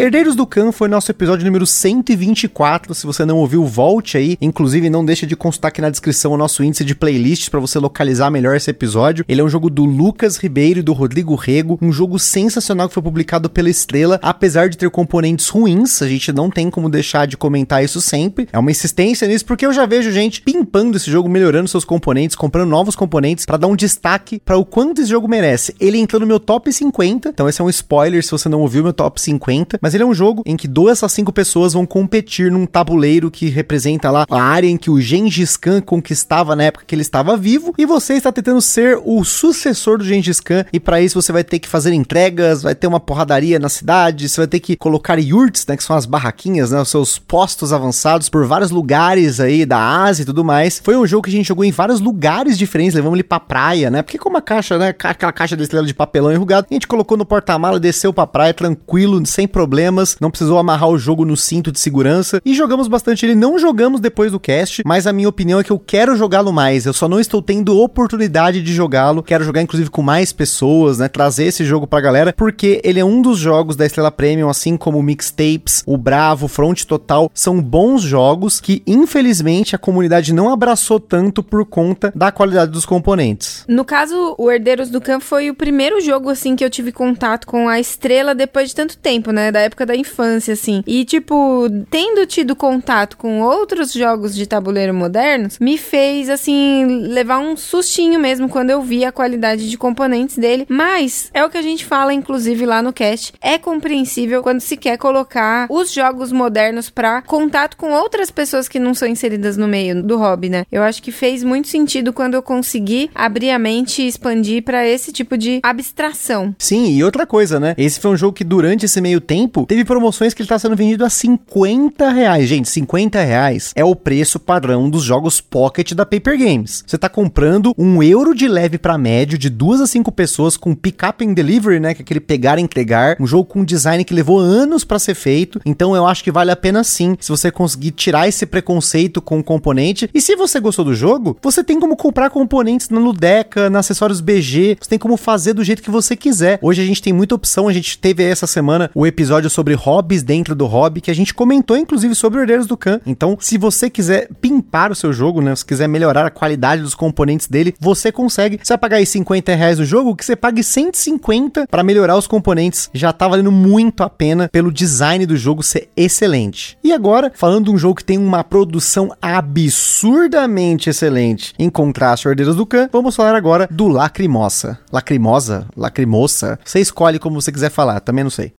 Herdeiros 0.00 0.34
do 0.34 0.46
Khan 0.46 0.72
foi 0.72 0.88
nosso 0.88 1.10
episódio 1.10 1.44
número 1.44 1.66
124. 1.66 2.94
Se 2.94 3.04
você 3.06 3.26
não 3.26 3.36
ouviu, 3.36 3.66
volte 3.66 4.16
aí. 4.16 4.38
Inclusive, 4.40 4.88
não 4.88 5.04
deixa 5.04 5.26
de 5.26 5.36
consultar 5.36 5.68
aqui 5.68 5.82
na 5.82 5.90
descrição 5.90 6.32
o 6.32 6.38
nosso 6.38 6.64
índice 6.64 6.86
de 6.86 6.94
playlists 6.94 7.50
para 7.50 7.60
você 7.60 7.78
localizar 7.78 8.30
melhor 8.30 8.56
esse 8.56 8.70
episódio. 8.70 9.26
Ele 9.28 9.42
é 9.42 9.44
um 9.44 9.48
jogo 9.50 9.68
do 9.68 9.84
Lucas 9.84 10.38
Ribeiro 10.38 10.80
e 10.80 10.82
do 10.82 10.94
Rodrigo 10.94 11.34
Rego, 11.34 11.78
um 11.82 11.92
jogo 11.92 12.18
sensacional 12.18 12.88
que 12.88 12.94
foi 12.94 13.02
publicado 13.02 13.50
pela 13.50 13.68
Estrela, 13.68 14.18
apesar 14.22 14.70
de 14.70 14.78
ter 14.78 14.88
componentes 14.88 15.50
ruins. 15.50 16.00
A 16.00 16.08
gente 16.08 16.32
não 16.32 16.48
tem 16.48 16.70
como 16.70 16.88
deixar 16.88 17.26
de 17.26 17.36
comentar 17.36 17.84
isso 17.84 18.00
sempre. 18.00 18.48
É 18.54 18.58
uma 18.58 18.70
insistência 18.70 19.28
nisso 19.28 19.44
porque 19.44 19.66
eu 19.66 19.72
já 19.72 19.84
vejo 19.84 20.10
gente 20.10 20.40
pimpando 20.40 20.96
esse 20.96 21.10
jogo, 21.10 21.28
melhorando 21.28 21.68
seus 21.68 21.84
componentes, 21.84 22.36
comprando 22.36 22.70
novos 22.70 22.96
componentes 22.96 23.44
para 23.44 23.58
dar 23.58 23.66
um 23.66 23.76
destaque 23.76 24.40
para 24.42 24.56
o 24.56 24.64
quanto 24.64 25.02
esse 25.02 25.10
jogo 25.10 25.28
merece. 25.28 25.76
Ele 25.78 25.98
entrou 25.98 26.20
no 26.20 26.26
meu 26.26 26.40
top 26.40 26.72
50, 26.72 27.28
então 27.28 27.46
esse 27.46 27.60
é 27.60 27.64
um 27.64 27.68
spoiler 27.68 28.24
se 28.24 28.30
você 28.30 28.48
não 28.48 28.62
ouviu 28.62 28.82
meu 28.82 28.94
top 28.94 29.20
50, 29.20 29.78
mas 29.78 29.89
ele 29.94 30.02
é 30.02 30.06
um 30.06 30.14
jogo 30.14 30.42
em 30.46 30.56
que 30.56 30.68
duas 30.68 31.02
a 31.02 31.08
cinco 31.08 31.32
pessoas 31.32 31.72
vão 31.72 31.86
competir 31.86 32.50
num 32.50 32.66
tabuleiro 32.66 33.30
que 33.30 33.48
representa 33.48 34.10
lá 34.10 34.24
a 34.30 34.42
área 34.42 34.68
em 34.68 34.76
que 34.76 34.90
o 34.90 35.00
Gengis 35.00 35.56
Khan 35.56 35.80
conquistava 35.80 36.54
na 36.54 36.64
época 36.64 36.84
que 36.86 36.94
ele 36.94 37.02
estava 37.02 37.36
vivo, 37.36 37.74
e 37.76 37.86
você 37.86 38.14
está 38.14 38.30
tentando 38.32 38.60
ser 38.60 38.98
o 39.04 39.24
sucessor 39.24 39.98
do 39.98 40.04
Gengis 40.04 40.40
Khan, 40.40 40.64
e 40.72 40.80
para 40.80 41.00
isso 41.00 41.20
você 41.20 41.32
vai 41.32 41.44
ter 41.44 41.58
que 41.58 41.68
fazer 41.68 41.92
entregas, 41.92 42.62
vai 42.62 42.74
ter 42.74 42.86
uma 42.86 43.00
porradaria 43.00 43.58
na 43.58 43.68
cidade, 43.68 44.28
você 44.28 44.40
vai 44.40 44.48
ter 44.48 44.60
que 44.60 44.76
colocar 44.76 45.18
yurts, 45.18 45.66
né, 45.66 45.76
que 45.76 45.84
são 45.84 45.96
as 45.96 46.06
barraquinhas, 46.06 46.70
né, 46.70 46.80
os 46.80 46.88
seus 46.88 47.18
postos 47.18 47.72
avançados 47.72 48.28
por 48.28 48.46
vários 48.46 48.70
lugares 48.70 49.40
aí 49.40 49.64
da 49.64 49.78
Ásia 50.02 50.22
e 50.22 50.26
tudo 50.26 50.44
mais. 50.44 50.80
Foi 50.82 50.96
um 50.96 51.06
jogo 51.06 51.24
que 51.24 51.30
a 51.30 51.32
gente 51.32 51.48
jogou 51.48 51.64
em 51.64 51.72
vários 51.72 52.00
lugares 52.00 52.56
diferentes, 52.56 52.94
levamos 52.94 53.16
ele 53.16 53.22
pra 53.22 53.40
praia, 53.40 53.90
né, 53.90 54.02
porque 54.02 54.18
como 54.18 54.36
a 54.36 54.42
caixa, 54.42 54.78
né, 54.78 54.94
aquela 55.02 55.32
caixa 55.32 55.56
da 55.56 55.62
estrela 55.62 55.86
de 55.86 55.94
papelão 55.94 56.32
enrugado, 56.32 56.66
a 56.70 56.74
gente 56.74 56.86
colocou 56.86 57.16
no 57.16 57.24
porta-mala, 57.24 57.80
desceu 57.80 58.12
pra 58.12 58.26
praia 58.26 58.54
tranquilo, 58.54 59.24
sem 59.26 59.46
problemas, 59.70 60.16
não 60.20 60.32
precisou 60.32 60.58
amarrar 60.58 60.88
o 60.88 60.98
jogo 60.98 61.24
no 61.24 61.36
cinto 61.36 61.70
de 61.70 61.78
segurança 61.78 62.42
e 62.44 62.54
jogamos 62.54 62.88
bastante 62.88 63.24
ele. 63.24 63.36
Não 63.36 63.56
jogamos 63.56 64.00
depois 64.00 64.32
do 64.32 64.40
cast, 64.40 64.82
mas 64.84 65.06
a 65.06 65.12
minha 65.12 65.28
opinião 65.28 65.60
é 65.60 65.64
que 65.64 65.70
eu 65.70 65.78
quero 65.78 66.16
jogá-lo 66.16 66.52
mais. 66.52 66.86
Eu 66.86 66.92
só 66.92 67.08
não 67.08 67.20
estou 67.20 67.40
tendo 67.40 67.78
oportunidade 67.78 68.60
de 68.62 68.74
jogá-lo. 68.74 69.22
Quero 69.22 69.44
jogar 69.44 69.62
inclusive 69.62 69.88
com 69.88 70.02
mais 70.02 70.32
pessoas, 70.32 70.98
né? 70.98 71.06
Trazer 71.06 71.44
esse 71.44 71.64
jogo 71.64 71.86
pra 71.86 72.00
galera, 72.00 72.34
porque 72.36 72.80
ele 72.82 72.98
é 72.98 73.04
um 73.04 73.22
dos 73.22 73.38
jogos 73.38 73.76
da 73.76 73.86
Estrela 73.86 74.10
Premium, 74.10 74.48
assim 74.48 74.76
como 74.76 74.98
o 74.98 75.02
Mixtapes, 75.04 75.84
o 75.86 75.96
Bravo, 75.96 76.48
Front 76.48 76.82
Total, 76.82 77.30
são 77.32 77.62
bons 77.62 78.02
jogos 78.02 78.58
que 78.58 78.82
infelizmente 78.84 79.76
a 79.76 79.78
comunidade 79.78 80.34
não 80.34 80.52
abraçou 80.52 80.98
tanto 80.98 81.44
por 81.44 81.64
conta 81.64 82.12
da 82.12 82.32
qualidade 82.32 82.72
dos 82.72 82.84
componentes. 82.84 83.64
No 83.68 83.84
caso, 83.84 84.34
o 84.36 84.50
Herdeiros 84.50 84.90
do 84.90 85.00
Campo 85.00 85.24
foi 85.24 85.48
o 85.48 85.54
primeiro 85.54 86.00
jogo, 86.00 86.28
assim, 86.28 86.56
que 86.56 86.64
eu 86.64 86.70
tive 86.70 86.90
contato 86.90 87.46
com 87.46 87.68
a 87.68 87.78
estrela 87.78 88.34
depois 88.34 88.70
de 88.70 88.74
tanto 88.74 88.98
tempo, 88.98 89.30
né? 89.30 89.52
Da 89.52 89.59
época 89.60 89.86
da 89.86 89.96
infância, 89.96 90.54
assim. 90.54 90.82
E, 90.86 91.04
tipo, 91.04 91.68
tendo 91.90 92.26
tido 92.26 92.56
contato 92.56 93.16
com 93.16 93.40
outros 93.40 93.92
jogos 93.92 94.34
de 94.34 94.46
tabuleiro 94.46 94.94
modernos, 94.94 95.58
me 95.58 95.76
fez, 95.78 96.28
assim, 96.28 96.86
levar 97.08 97.38
um 97.38 97.56
sustinho 97.56 98.18
mesmo 98.18 98.48
quando 98.48 98.70
eu 98.70 98.82
vi 98.82 99.04
a 99.04 99.12
qualidade 99.12 99.68
de 99.68 99.78
componentes 99.78 100.38
dele. 100.38 100.66
Mas 100.68 101.30
é 101.32 101.44
o 101.44 101.50
que 101.50 101.58
a 101.58 101.62
gente 101.62 101.84
fala, 101.84 102.12
inclusive, 102.12 102.66
lá 102.66 102.82
no 102.82 102.92
cast. 102.92 103.32
É 103.40 103.58
compreensível 103.58 104.42
quando 104.42 104.60
se 104.60 104.76
quer 104.76 104.96
colocar 104.96 105.66
os 105.68 105.92
jogos 105.92 106.32
modernos 106.32 106.90
pra 106.90 107.22
contato 107.22 107.76
com 107.76 107.92
outras 107.92 108.30
pessoas 108.30 108.68
que 108.68 108.78
não 108.78 108.94
são 108.94 109.08
inseridas 109.08 109.56
no 109.56 109.66
meio 109.66 110.02
do 110.02 110.18
hobby, 110.18 110.48
né? 110.48 110.64
Eu 110.70 110.82
acho 110.82 111.02
que 111.02 111.10
fez 111.10 111.42
muito 111.42 111.68
sentido 111.68 112.12
quando 112.12 112.34
eu 112.34 112.42
consegui 112.42 113.10
abrir 113.14 113.50
a 113.50 113.58
mente 113.58 114.02
e 114.02 114.06
expandir 114.06 114.62
pra 114.62 114.86
esse 114.86 115.12
tipo 115.12 115.36
de 115.36 115.60
abstração. 115.62 116.54
Sim, 116.58 116.92
e 116.92 117.02
outra 117.02 117.26
coisa, 117.26 117.58
né? 117.58 117.74
Esse 117.76 117.98
foi 117.98 118.10
um 118.10 118.16
jogo 118.16 118.34
que 118.34 118.44
durante 118.44 118.86
esse 118.86 119.00
meio 119.00 119.20
tempo 119.20 119.49
teve 119.66 119.84
promoções 119.84 120.34
que 120.34 120.42
ele 120.42 120.48
tá 120.48 120.58
sendo 120.58 120.76
vendido 120.76 121.04
a 121.04 121.10
50 121.10 122.10
reais. 122.10 122.48
Gente, 122.48 122.68
50 122.68 123.20
reais 123.22 123.72
é 123.74 123.84
o 123.84 123.94
preço 123.94 124.38
padrão 124.38 124.88
dos 124.88 125.02
jogos 125.02 125.40
Pocket 125.40 125.92
da 125.92 126.06
Paper 126.06 126.38
Games. 126.38 126.84
Você 126.86 126.98
tá 126.98 127.08
comprando 127.08 127.74
um 127.76 128.02
euro 128.02 128.34
de 128.34 128.48
leve 128.48 128.78
pra 128.78 128.98
médio 128.98 129.38
de 129.38 129.48
duas 129.50 129.80
a 129.80 129.86
cinco 129.86 130.12
pessoas 130.12 130.56
com 130.56 130.74
pick-up 130.74 131.24
and 131.24 131.32
delivery, 131.32 131.80
né? 131.80 131.94
Que 131.94 132.02
é 132.02 132.04
aquele 132.04 132.20
pegar 132.20 132.58
e 132.58 132.62
entregar. 132.62 133.16
Um 133.20 133.26
jogo 133.26 133.44
com 133.44 133.64
design 133.64 134.04
que 134.04 134.14
levou 134.14 134.38
anos 134.38 134.84
pra 134.84 134.98
ser 134.98 135.14
feito. 135.14 135.60
Então 135.64 135.94
eu 135.96 136.06
acho 136.06 136.22
que 136.22 136.32
vale 136.32 136.50
a 136.50 136.56
pena 136.56 136.84
sim, 136.84 137.16
se 137.20 137.30
você 137.30 137.50
conseguir 137.50 137.92
tirar 137.92 138.28
esse 138.28 138.44
preconceito 138.44 139.22
com 139.22 139.38
o 139.38 139.44
componente. 139.44 140.10
E 140.12 140.20
se 140.20 140.36
você 140.36 140.60
gostou 140.60 140.84
do 140.84 140.94
jogo, 140.94 141.36
você 141.42 141.62
tem 141.64 141.78
como 141.78 141.96
comprar 141.96 142.30
componentes 142.30 142.88
na 142.88 142.98
Ludeca, 142.98 143.70
na 143.70 143.78
Acessórios 143.80 144.20
BG. 144.20 144.76
Você 144.80 144.90
tem 144.90 144.98
como 144.98 145.16
fazer 145.16 145.54
do 145.54 145.64
jeito 145.64 145.82
que 145.82 145.90
você 145.90 146.14
quiser. 146.16 146.58
Hoje 146.62 146.82
a 146.82 146.84
gente 146.84 147.02
tem 147.02 147.12
muita 147.12 147.34
opção. 147.34 147.68
A 147.68 147.72
gente 147.72 147.98
teve 147.98 148.22
essa 148.22 148.46
semana 148.46 148.90
o 148.94 149.06
episódio 149.06 149.39
sobre 149.48 149.74
hobbies 149.74 150.22
dentro 150.22 150.54
do 150.54 150.66
hobby, 150.66 151.00
que 151.00 151.10
a 151.10 151.14
gente 151.14 151.32
comentou 151.32 151.76
inclusive 151.76 152.14
sobre 152.14 152.38
o 152.38 152.42
Herdeiros 152.42 152.66
do 152.66 152.76
Khan. 152.76 153.00
Então, 153.06 153.36
se 153.40 153.56
você 153.56 153.88
quiser 153.88 154.28
pimpar 154.40 154.92
o 154.92 154.94
seu 154.94 155.12
jogo, 155.12 155.40
né? 155.40 155.54
Se 155.54 155.64
quiser 155.64 155.88
melhorar 155.88 156.26
a 156.26 156.30
qualidade 156.30 156.82
dos 156.82 156.94
componentes 156.94 157.46
dele, 157.46 157.74
você 157.80 158.10
consegue. 158.12 158.58
Você 158.62 158.72
vai 158.72 158.78
pagar 158.78 158.96
aí 158.98 159.06
50 159.06 159.54
reais 159.54 159.78
no 159.78 159.84
jogo, 159.84 160.16
que 160.16 160.24
você 160.24 160.36
pague 160.36 160.62
150 160.62 161.66
para 161.66 161.82
melhorar 161.82 162.16
os 162.16 162.26
componentes. 162.26 162.90
Já 162.92 163.12
tá 163.12 163.26
valendo 163.28 163.52
muito 163.52 164.02
a 164.02 164.10
pena 164.10 164.48
pelo 164.48 164.72
design 164.72 165.24
do 165.26 165.36
jogo 165.36 165.62
ser 165.62 165.88
excelente. 165.96 166.76
E 166.82 166.92
agora, 166.92 167.32
falando 167.34 167.66
de 167.66 167.70
um 167.70 167.78
jogo 167.78 167.96
que 167.96 168.04
tem 168.04 168.18
uma 168.18 168.42
produção 168.42 169.12
absurdamente 169.20 170.90
excelente, 170.90 171.54
em 171.58 171.70
contraste 171.70 172.26
ao 172.26 172.32
Herdeiros 172.32 172.56
do 172.56 172.66
Khan, 172.66 172.88
vamos 172.92 173.14
falar 173.14 173.34
agora 173.34 173.68
do 173.70 173.88
Lacrimosa. 173.88 174.78
Lacrimosa? 174.92 175.66
Lacrimosa? 175.76 176.58
Você 176.64 176.80
escolhe 176.80 177.18
como 177.18 177.40
você 177.40 177.52
quiser 177.52 177.70
falar, 177.70 178.00
também 178.00 178.24
não 178.24 178.30
sei. 178.30 178.52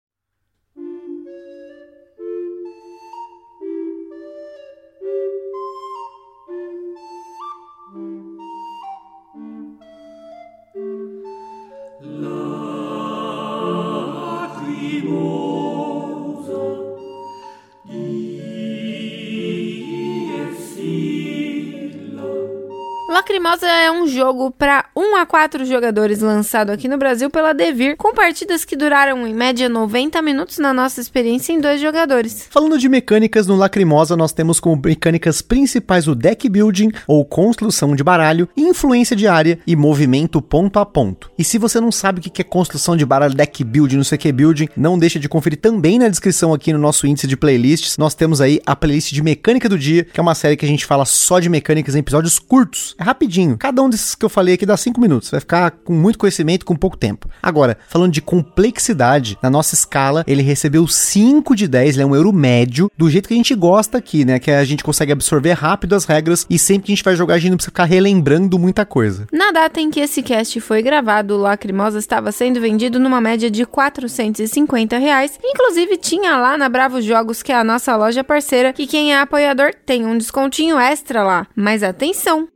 Lacrimosa 23.42 23.68
é 23.68 23.92
um 23.92 24.08
jogo 24.08 24.52
para 24.52 24.86
1 24.96 25.16
a 25.16 25.26
4 25.26 25.66
jogadores 25.66 26.22
lançado 26.22 26.70
aqui 26.70 26.88
no 26.88 26.96
Brasil 26.96 27.28
pela 27.28 27.54
Devir, 27.54 27.98
com 27.98 28.14
partidas 28.14 28.64
que 28.64 28.76
duraram 28.76 29.26
em 29.26 29.34
média 29.34 29.68
90 29.68 30.22
minutos 30.22 30.60
na 30.60 30.72
nossa 30.72 31.02
experiência 31.02 31.52
em 31.52 31.60
dois 31.60 31.82
jogadores. 31.82 32.46
Falando 32.52 32.78
de 32.78 32.88
mecânicas, 32.88 33.48
no 33.48 33.56
Lacrimosa 33.56 34.16
nós 34.16 34.32
temos 34.32 34.60
como 34.60 34.80
mecânicas 34.86 35.42
principais 35.42 36.08
o 36.08 36.14
deck 36.14 36.48
building, 36.48 36.92
ou 37.08 37.26
construção 37.26 37.96
de 37.96 38.04
baralho, 38.04 38.48
influência 38.56 39.16
de 39.16 39.28
área 39.28 39.58
e 39.66 39.76
movimento 39.76 40.40
ponto 40.40 40.78
a 40.78 40.86
ponto. 40.86 41.32
E 41.36 41.44
se 41.44 41.58
você 41.58 41.80
não 41.80 41.92
sabe 41.92 42.20
o 42.20 42.22
que 42.22 42.44
é 42.44 42.46
construção 42.46 42.96
de 42.96 43.08
baralho, 43.08 43.34
deck 43.34 43.64
building, 43.64 43.98
não 43.98 44.04
sei 44.04 44.18
o 44.18 44.20
que 44.20 44.32
building, 44.32 44.70
não 44.78 45.00
deixa 45.00 45.18
de 45.18 45.28
conferir 45.28 45.60
também 45.60 45.98
na 45.98 46.10
descrição 46.10 46.54
aqui 46.54 46.72
no 46.72 46.78
nosso 46.78 47.08
índice 47.08 47.26
de 47.26 47.36
playlists. 47.36 47.98
Nós 47.98 48.14
temos 48.14 48.40
aí 48.40 48.62
a 48.68 48.76
playlist 48.76 49.12
de 49.12 49.24
mecânica 49.24 49.68
do 49.68 49.80
dia, 49.80 50.04
que 50.04 50.20
é 50.20 50.22
uma 50.22 50.36
série 50.36 50.56
que 50.56 50.66
a 50.66 50.70
gente 50.70 50.86
fala 50.86 51.06
só 51.06 51.40
de 51.40 51.50
mecânicas 51.50 51.96
em 51.96 52.00
episódios 52.00 52.38
curtos. 52.38 52.96
É 53.00 53.04
rapidinho. 53.04 53.31
Cada 53.58 53.82
um 53.82 53.90
desses 53.90 54.16
que 54.16 54.26
eu 54.26 54.30
falei 54.30 54.56
aqui 54.56 54.66
dá 54.66 54.76
5 54.76 55.00
minutos. 55.00 55.30
Vai 55.30 55.40
ficar 55.40 55.72
com 55.72 55.94
muito 55.94 56.20
conhecimento 56.20 56.66
com 56.66 56.76
pouco 56.76 56.98
tempo. 56.98 57.30
Agora, 57.42 57.78
falando 57.88 58.12
de 58.12 58.22
complexidade, 58.22 59.38
na 59.42 59.50
nossa 59.50 59.74
escala, 59.74 60.24
ele 60.28 60.42
recebeu 60.42 60.88
5 60.88 61.56
de 61.56 61.68
10, 61.68 61.96
ele 61.96 62.04
é 62.04 62.06
um 62.06 62.16
euro 62.16 62.34
médio, 62.34 62.92
do 62.98 63.10
jeito 63.10 63.28
que 63.28 63.34
a 63.34 63.38
gente 63.38 63.56
gosta 63.56 63.98
aqui, 63.98 64.26
né? 64.26 64.40
Que 64.40 64.52
a 64.52 64.64
gente 64.64 64.84
consegue 64.84 65.12
absorver 65.12 65.54
rápido 65.54 65.96
as 65.96 66.06
regras 66.06 66.46
e 66.50 66.60
sempre 66.60 66.88
que 66.88 66.92
a 66.92 66.96
gente 66.96 67.04
vai 67.04 67.16
jogar, 67.16 67.36
a 67.36 67.40
gente 67.40 67.52
não 67.52 67.58
precisa 67.58 67.72
ficar 67.72 67.86
relembrando 67.86 68.60
muita 68.60 68.86
coisa. 68.86 69.28
Na 69.32 69.52
data 69.52 69.80
em 69.80 69.90
que 69.90 70.00
esse 70.00 70.22
cast 70.22 70.60
foi 70.60 70.82
gravado, 70.82 71.36
o 71.36 71.38
Lacrimosa 71.38 72.00
estava 72.00 72.32
sendo 72.32 72.60
vendido 72.60 73.00
numa 73.00 73.22
média 73.22 73.50
de 73.50 73.66
450 73.66 74.98
reais. 74.98 75.40
Inclusive, 75.44 75.98
tinha 75.98 76.38
lá 76.38 76.58
na 76.58 76.70
Bravo 76.70 77.02
Jogos, 77.02 77.42
que 77.42 77.52
é 77.52 77.56
a 77.56 77.64
nossa 77.64 77.96
loja 77.96 78.24
parceira, 78.24 78.74
que 78.74 78.88
quem 78.88 79.14
é 79.14 79.20
apoiador 79.20 79.74
tem 79.86 80.06
um 80.06 80.18
descontinho 80.18 80.78
extra 80.78 81.24
lá. 81.24 81.48
Mas 81.56 81.84
atenção! 81.84 82.48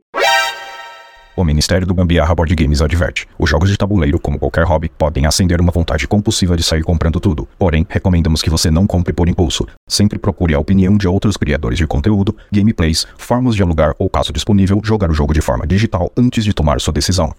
O 1.36 1.44
Ministério 1.44 1.86
do 1.86 1.94
Gambiarra 1.94 2.34
Board 2.34 2.54
Games 2.54 2.80
adverte: 2.80 3.28
os 3.38 3.50
jogos 3.50 3.68
de 3.68 3.76
tabuleiro, 3.76 4.18
como 4.18 4.38
qualquer 4.38 4.64
hobby, 4.64 4.88
podem 4.88 5.26
acender 5.26 5.60
uma 5.60 5.70
vontade 5.70 6.08
compulsiva 6.08 6.56
de 6.56 6.62
sair 6.62 6.82
comprando 6.82 7.20
tudo. 7.20 7.46
Porém, 7.58 7.86
recomendamos 7.90 8.40
que 8.40 8.48
você 8.48 8.70
não 8.70 8.86
compre 8.86 9.12
por 9.12 9.28
impulso. 9.28 9.66
Sempre 9.86 10.18
procure 10.18 10.54
a 10.54 10.58
opinião 10.58 10.96
de 10.96 11.06
outros 11.06 11.36
criadores 11.36 11.76
de 11.76 11.86
conteúdo, 11.86 12.34
gameplays, 12.50 13.06
formas 13.18 13.54
de 13.54 13.62
alugar 13.62 13.94
ou, 13.98 14.08
caso 14.08 14.32
disponível, 14.32 14.80
jogar 14.82 15.10
o 15.10 15.14
jogo 15.14 15.34
de 15.34 15.42
forma 15.42 15.66
digital 15.66 16.10
antes 16.16 16.42
de 16.42 16.54
tomar 16.54 16.80
sua 16.80 16.94
decisão. 16.94 17.34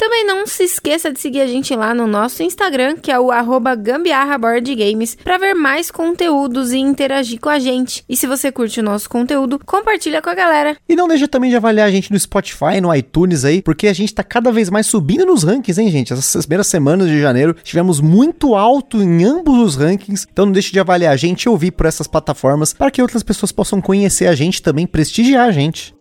Também 0.00 0.24
não 0.24 0.46
se 0.46 0.62
esqueça 0.62 1.12
de 1.12 1.20
seguir 1.20 1.42
a 1.42 1.46
gente 1.46 1.76
lá 1.76 1.92
no 1.92 2.06
nosso 2.06 2.42
Instagram, 2.42 2.96
que 2.96 3.12
é 3.12 3.20
o 3.20 3.30
arroba 3.30 3.74
gambiarraboardgames, 3.74 5.14
para 5.22 5.36
ver 5.36 5.52
mais 5.52 5.90
conteúdos 5.90 6.72
e 6.72 6.78
interagir 6.78 7.38
com 7.38 7.50
a 7.50 7.58
gente. 7.58 8.02
E 8.08 8.16
se 8.16 8.26
você 8.26 8.50
curte 8.50 8.80
o 8.80 8.82
nosso 8.82 9.10
conteúdo, 9.10 9.60
compartilha 9.62 10.22
com 10.22 10.30
a 10.30 10.34
galera. 10.34 10.74
E 10.88 10.96
não 10.96 11.06
deixa 11.06 11.28
também 11.28 11.50
de 11.50 11.56
avaliar 11.56 11.86
a 11.86 11.90
gente 11.90 12.10
no 12.10 12.18
Spotify, 12.18 12.80
no 12.80 12.94
iTunes 12.94 13.44
aí, 13.44 13.60
porque 13.60 13.88
a 13.88 13.92
gente 13.92 14.14
tá 14.14 14.24
cada 14.24 14.50
vez 14.50 14.70
mais 14.70 14.86
subindo 14.86 15.26
nos 15.26 15.44
rankings, 15.44 15.78
hein, 15.78 15.90
gente? 15.90 16.14
Essas 16.14 16.46
primeiras 16.46 16.68
semanas 16.68 17.06
de 17.06 17.20
janeiro 17.20 17.54
tivemos 17.62 18.00
muito 18.00 18.54
alto 18.54 19.02
em 19.02 19.22
ambos 19.22 19.58
os 19.58 19.76
rankings, 19.76 20.26
então 20.32 20.46
não 20.46 20.52
deixe 20.54 20.72
de 20.72 20.80
avaliar 20.80 21.12
a 21.12 21.16
gente 21.18 21.42
e 21.42 21.50
ouvir 21.50 21.72
por 21.72 21.84
essas 21.84 22.06
plataformas 22.06 22.72
para 22.72 22.90
que 22.90 23.02
outras 23.02 23.22
pessoas 23.22 23.52
possam 23.52 23.82
conhecer 23.82 24.28
a 24.28 24.34
gente 24.34 24.62
também 24.62 24.86
prestigiar 24.86 25.46
a 25.46 25.52
gente. 25.52 25.94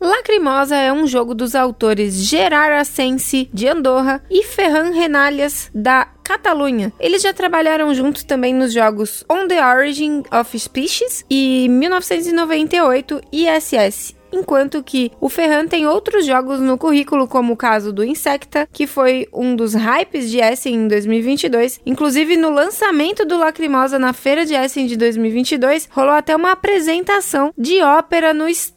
Lacrimosa 0.00 0.76
é 0.76 0.92
um 0.92 1.06
jogo 1.06 1.34
dos 1.34 1.54
autores 1.54 2.14
Gerard 2.14 2.74
Assensi, 2.74 3.48
de 3.52 3.66
Andorra, 3.66 4.22
e 4.30 4.44
Ferran 4.44 4.90
Renalhas, 4.90 5.70
da 5.74 6.06
Catalunha. 6.22 6.92
Eles 7.00 7.22
já 7.22 7.32
trabalharam 7.32 7.94
juntos 7.94 8.24
também 8.24 8.52
nos 8.52 8.72
jogos 8.72 9.24
On 9.30 9.46
the 9.46 9.64
Origin 9.64 10.22
of 10.32 10.58
Species 10.58 11.24
e 11.30 11.68
1998 11.68 13.20
ISS 13.32 14.16
enquanto 14.32 14.82
que 14.82 15.10
o 15.20 15.28
Ferran 15.28 15.66
tem 15.66 15.86
outros 15.86 16.26
jogos 16.26 16.60
no 16.60 16.76
currículo, 16.76 17.26
como 17.26 17.54
o 17.54 17.56
caso 17.56 17.92
do 17.92 18.04
Insecta, 18.04 18.68
que 18.72 18.86
foi 18.86 19.26
um 19.32 19.56
dos 19.56 19.74
hypes 19.74 20.30
de 20.30 20.40
Essen 20.40 20.74
em 20.74 20.88
2022. 20.88 21.80
Inclusive, 21.86 22.36
no 22.36 22.50
lançamento 22.50 23.24
do 23.24 23.38
Lacrimosa 23.38 23.98
na 23.98 24.12
feira 24.12 24.44
de 24.44 24.54
Essen 24.54 24.86
de 24.86 24.96
2022, 24.96 25.88
rolou 25.90 26.12
até 26.12 26.36
uma 26.36 26.52
apresentação 26.52 27.52
de 27.56 27.80
ópera 27.82 28.34
no 28.34 28.48
stand 28.48 28.75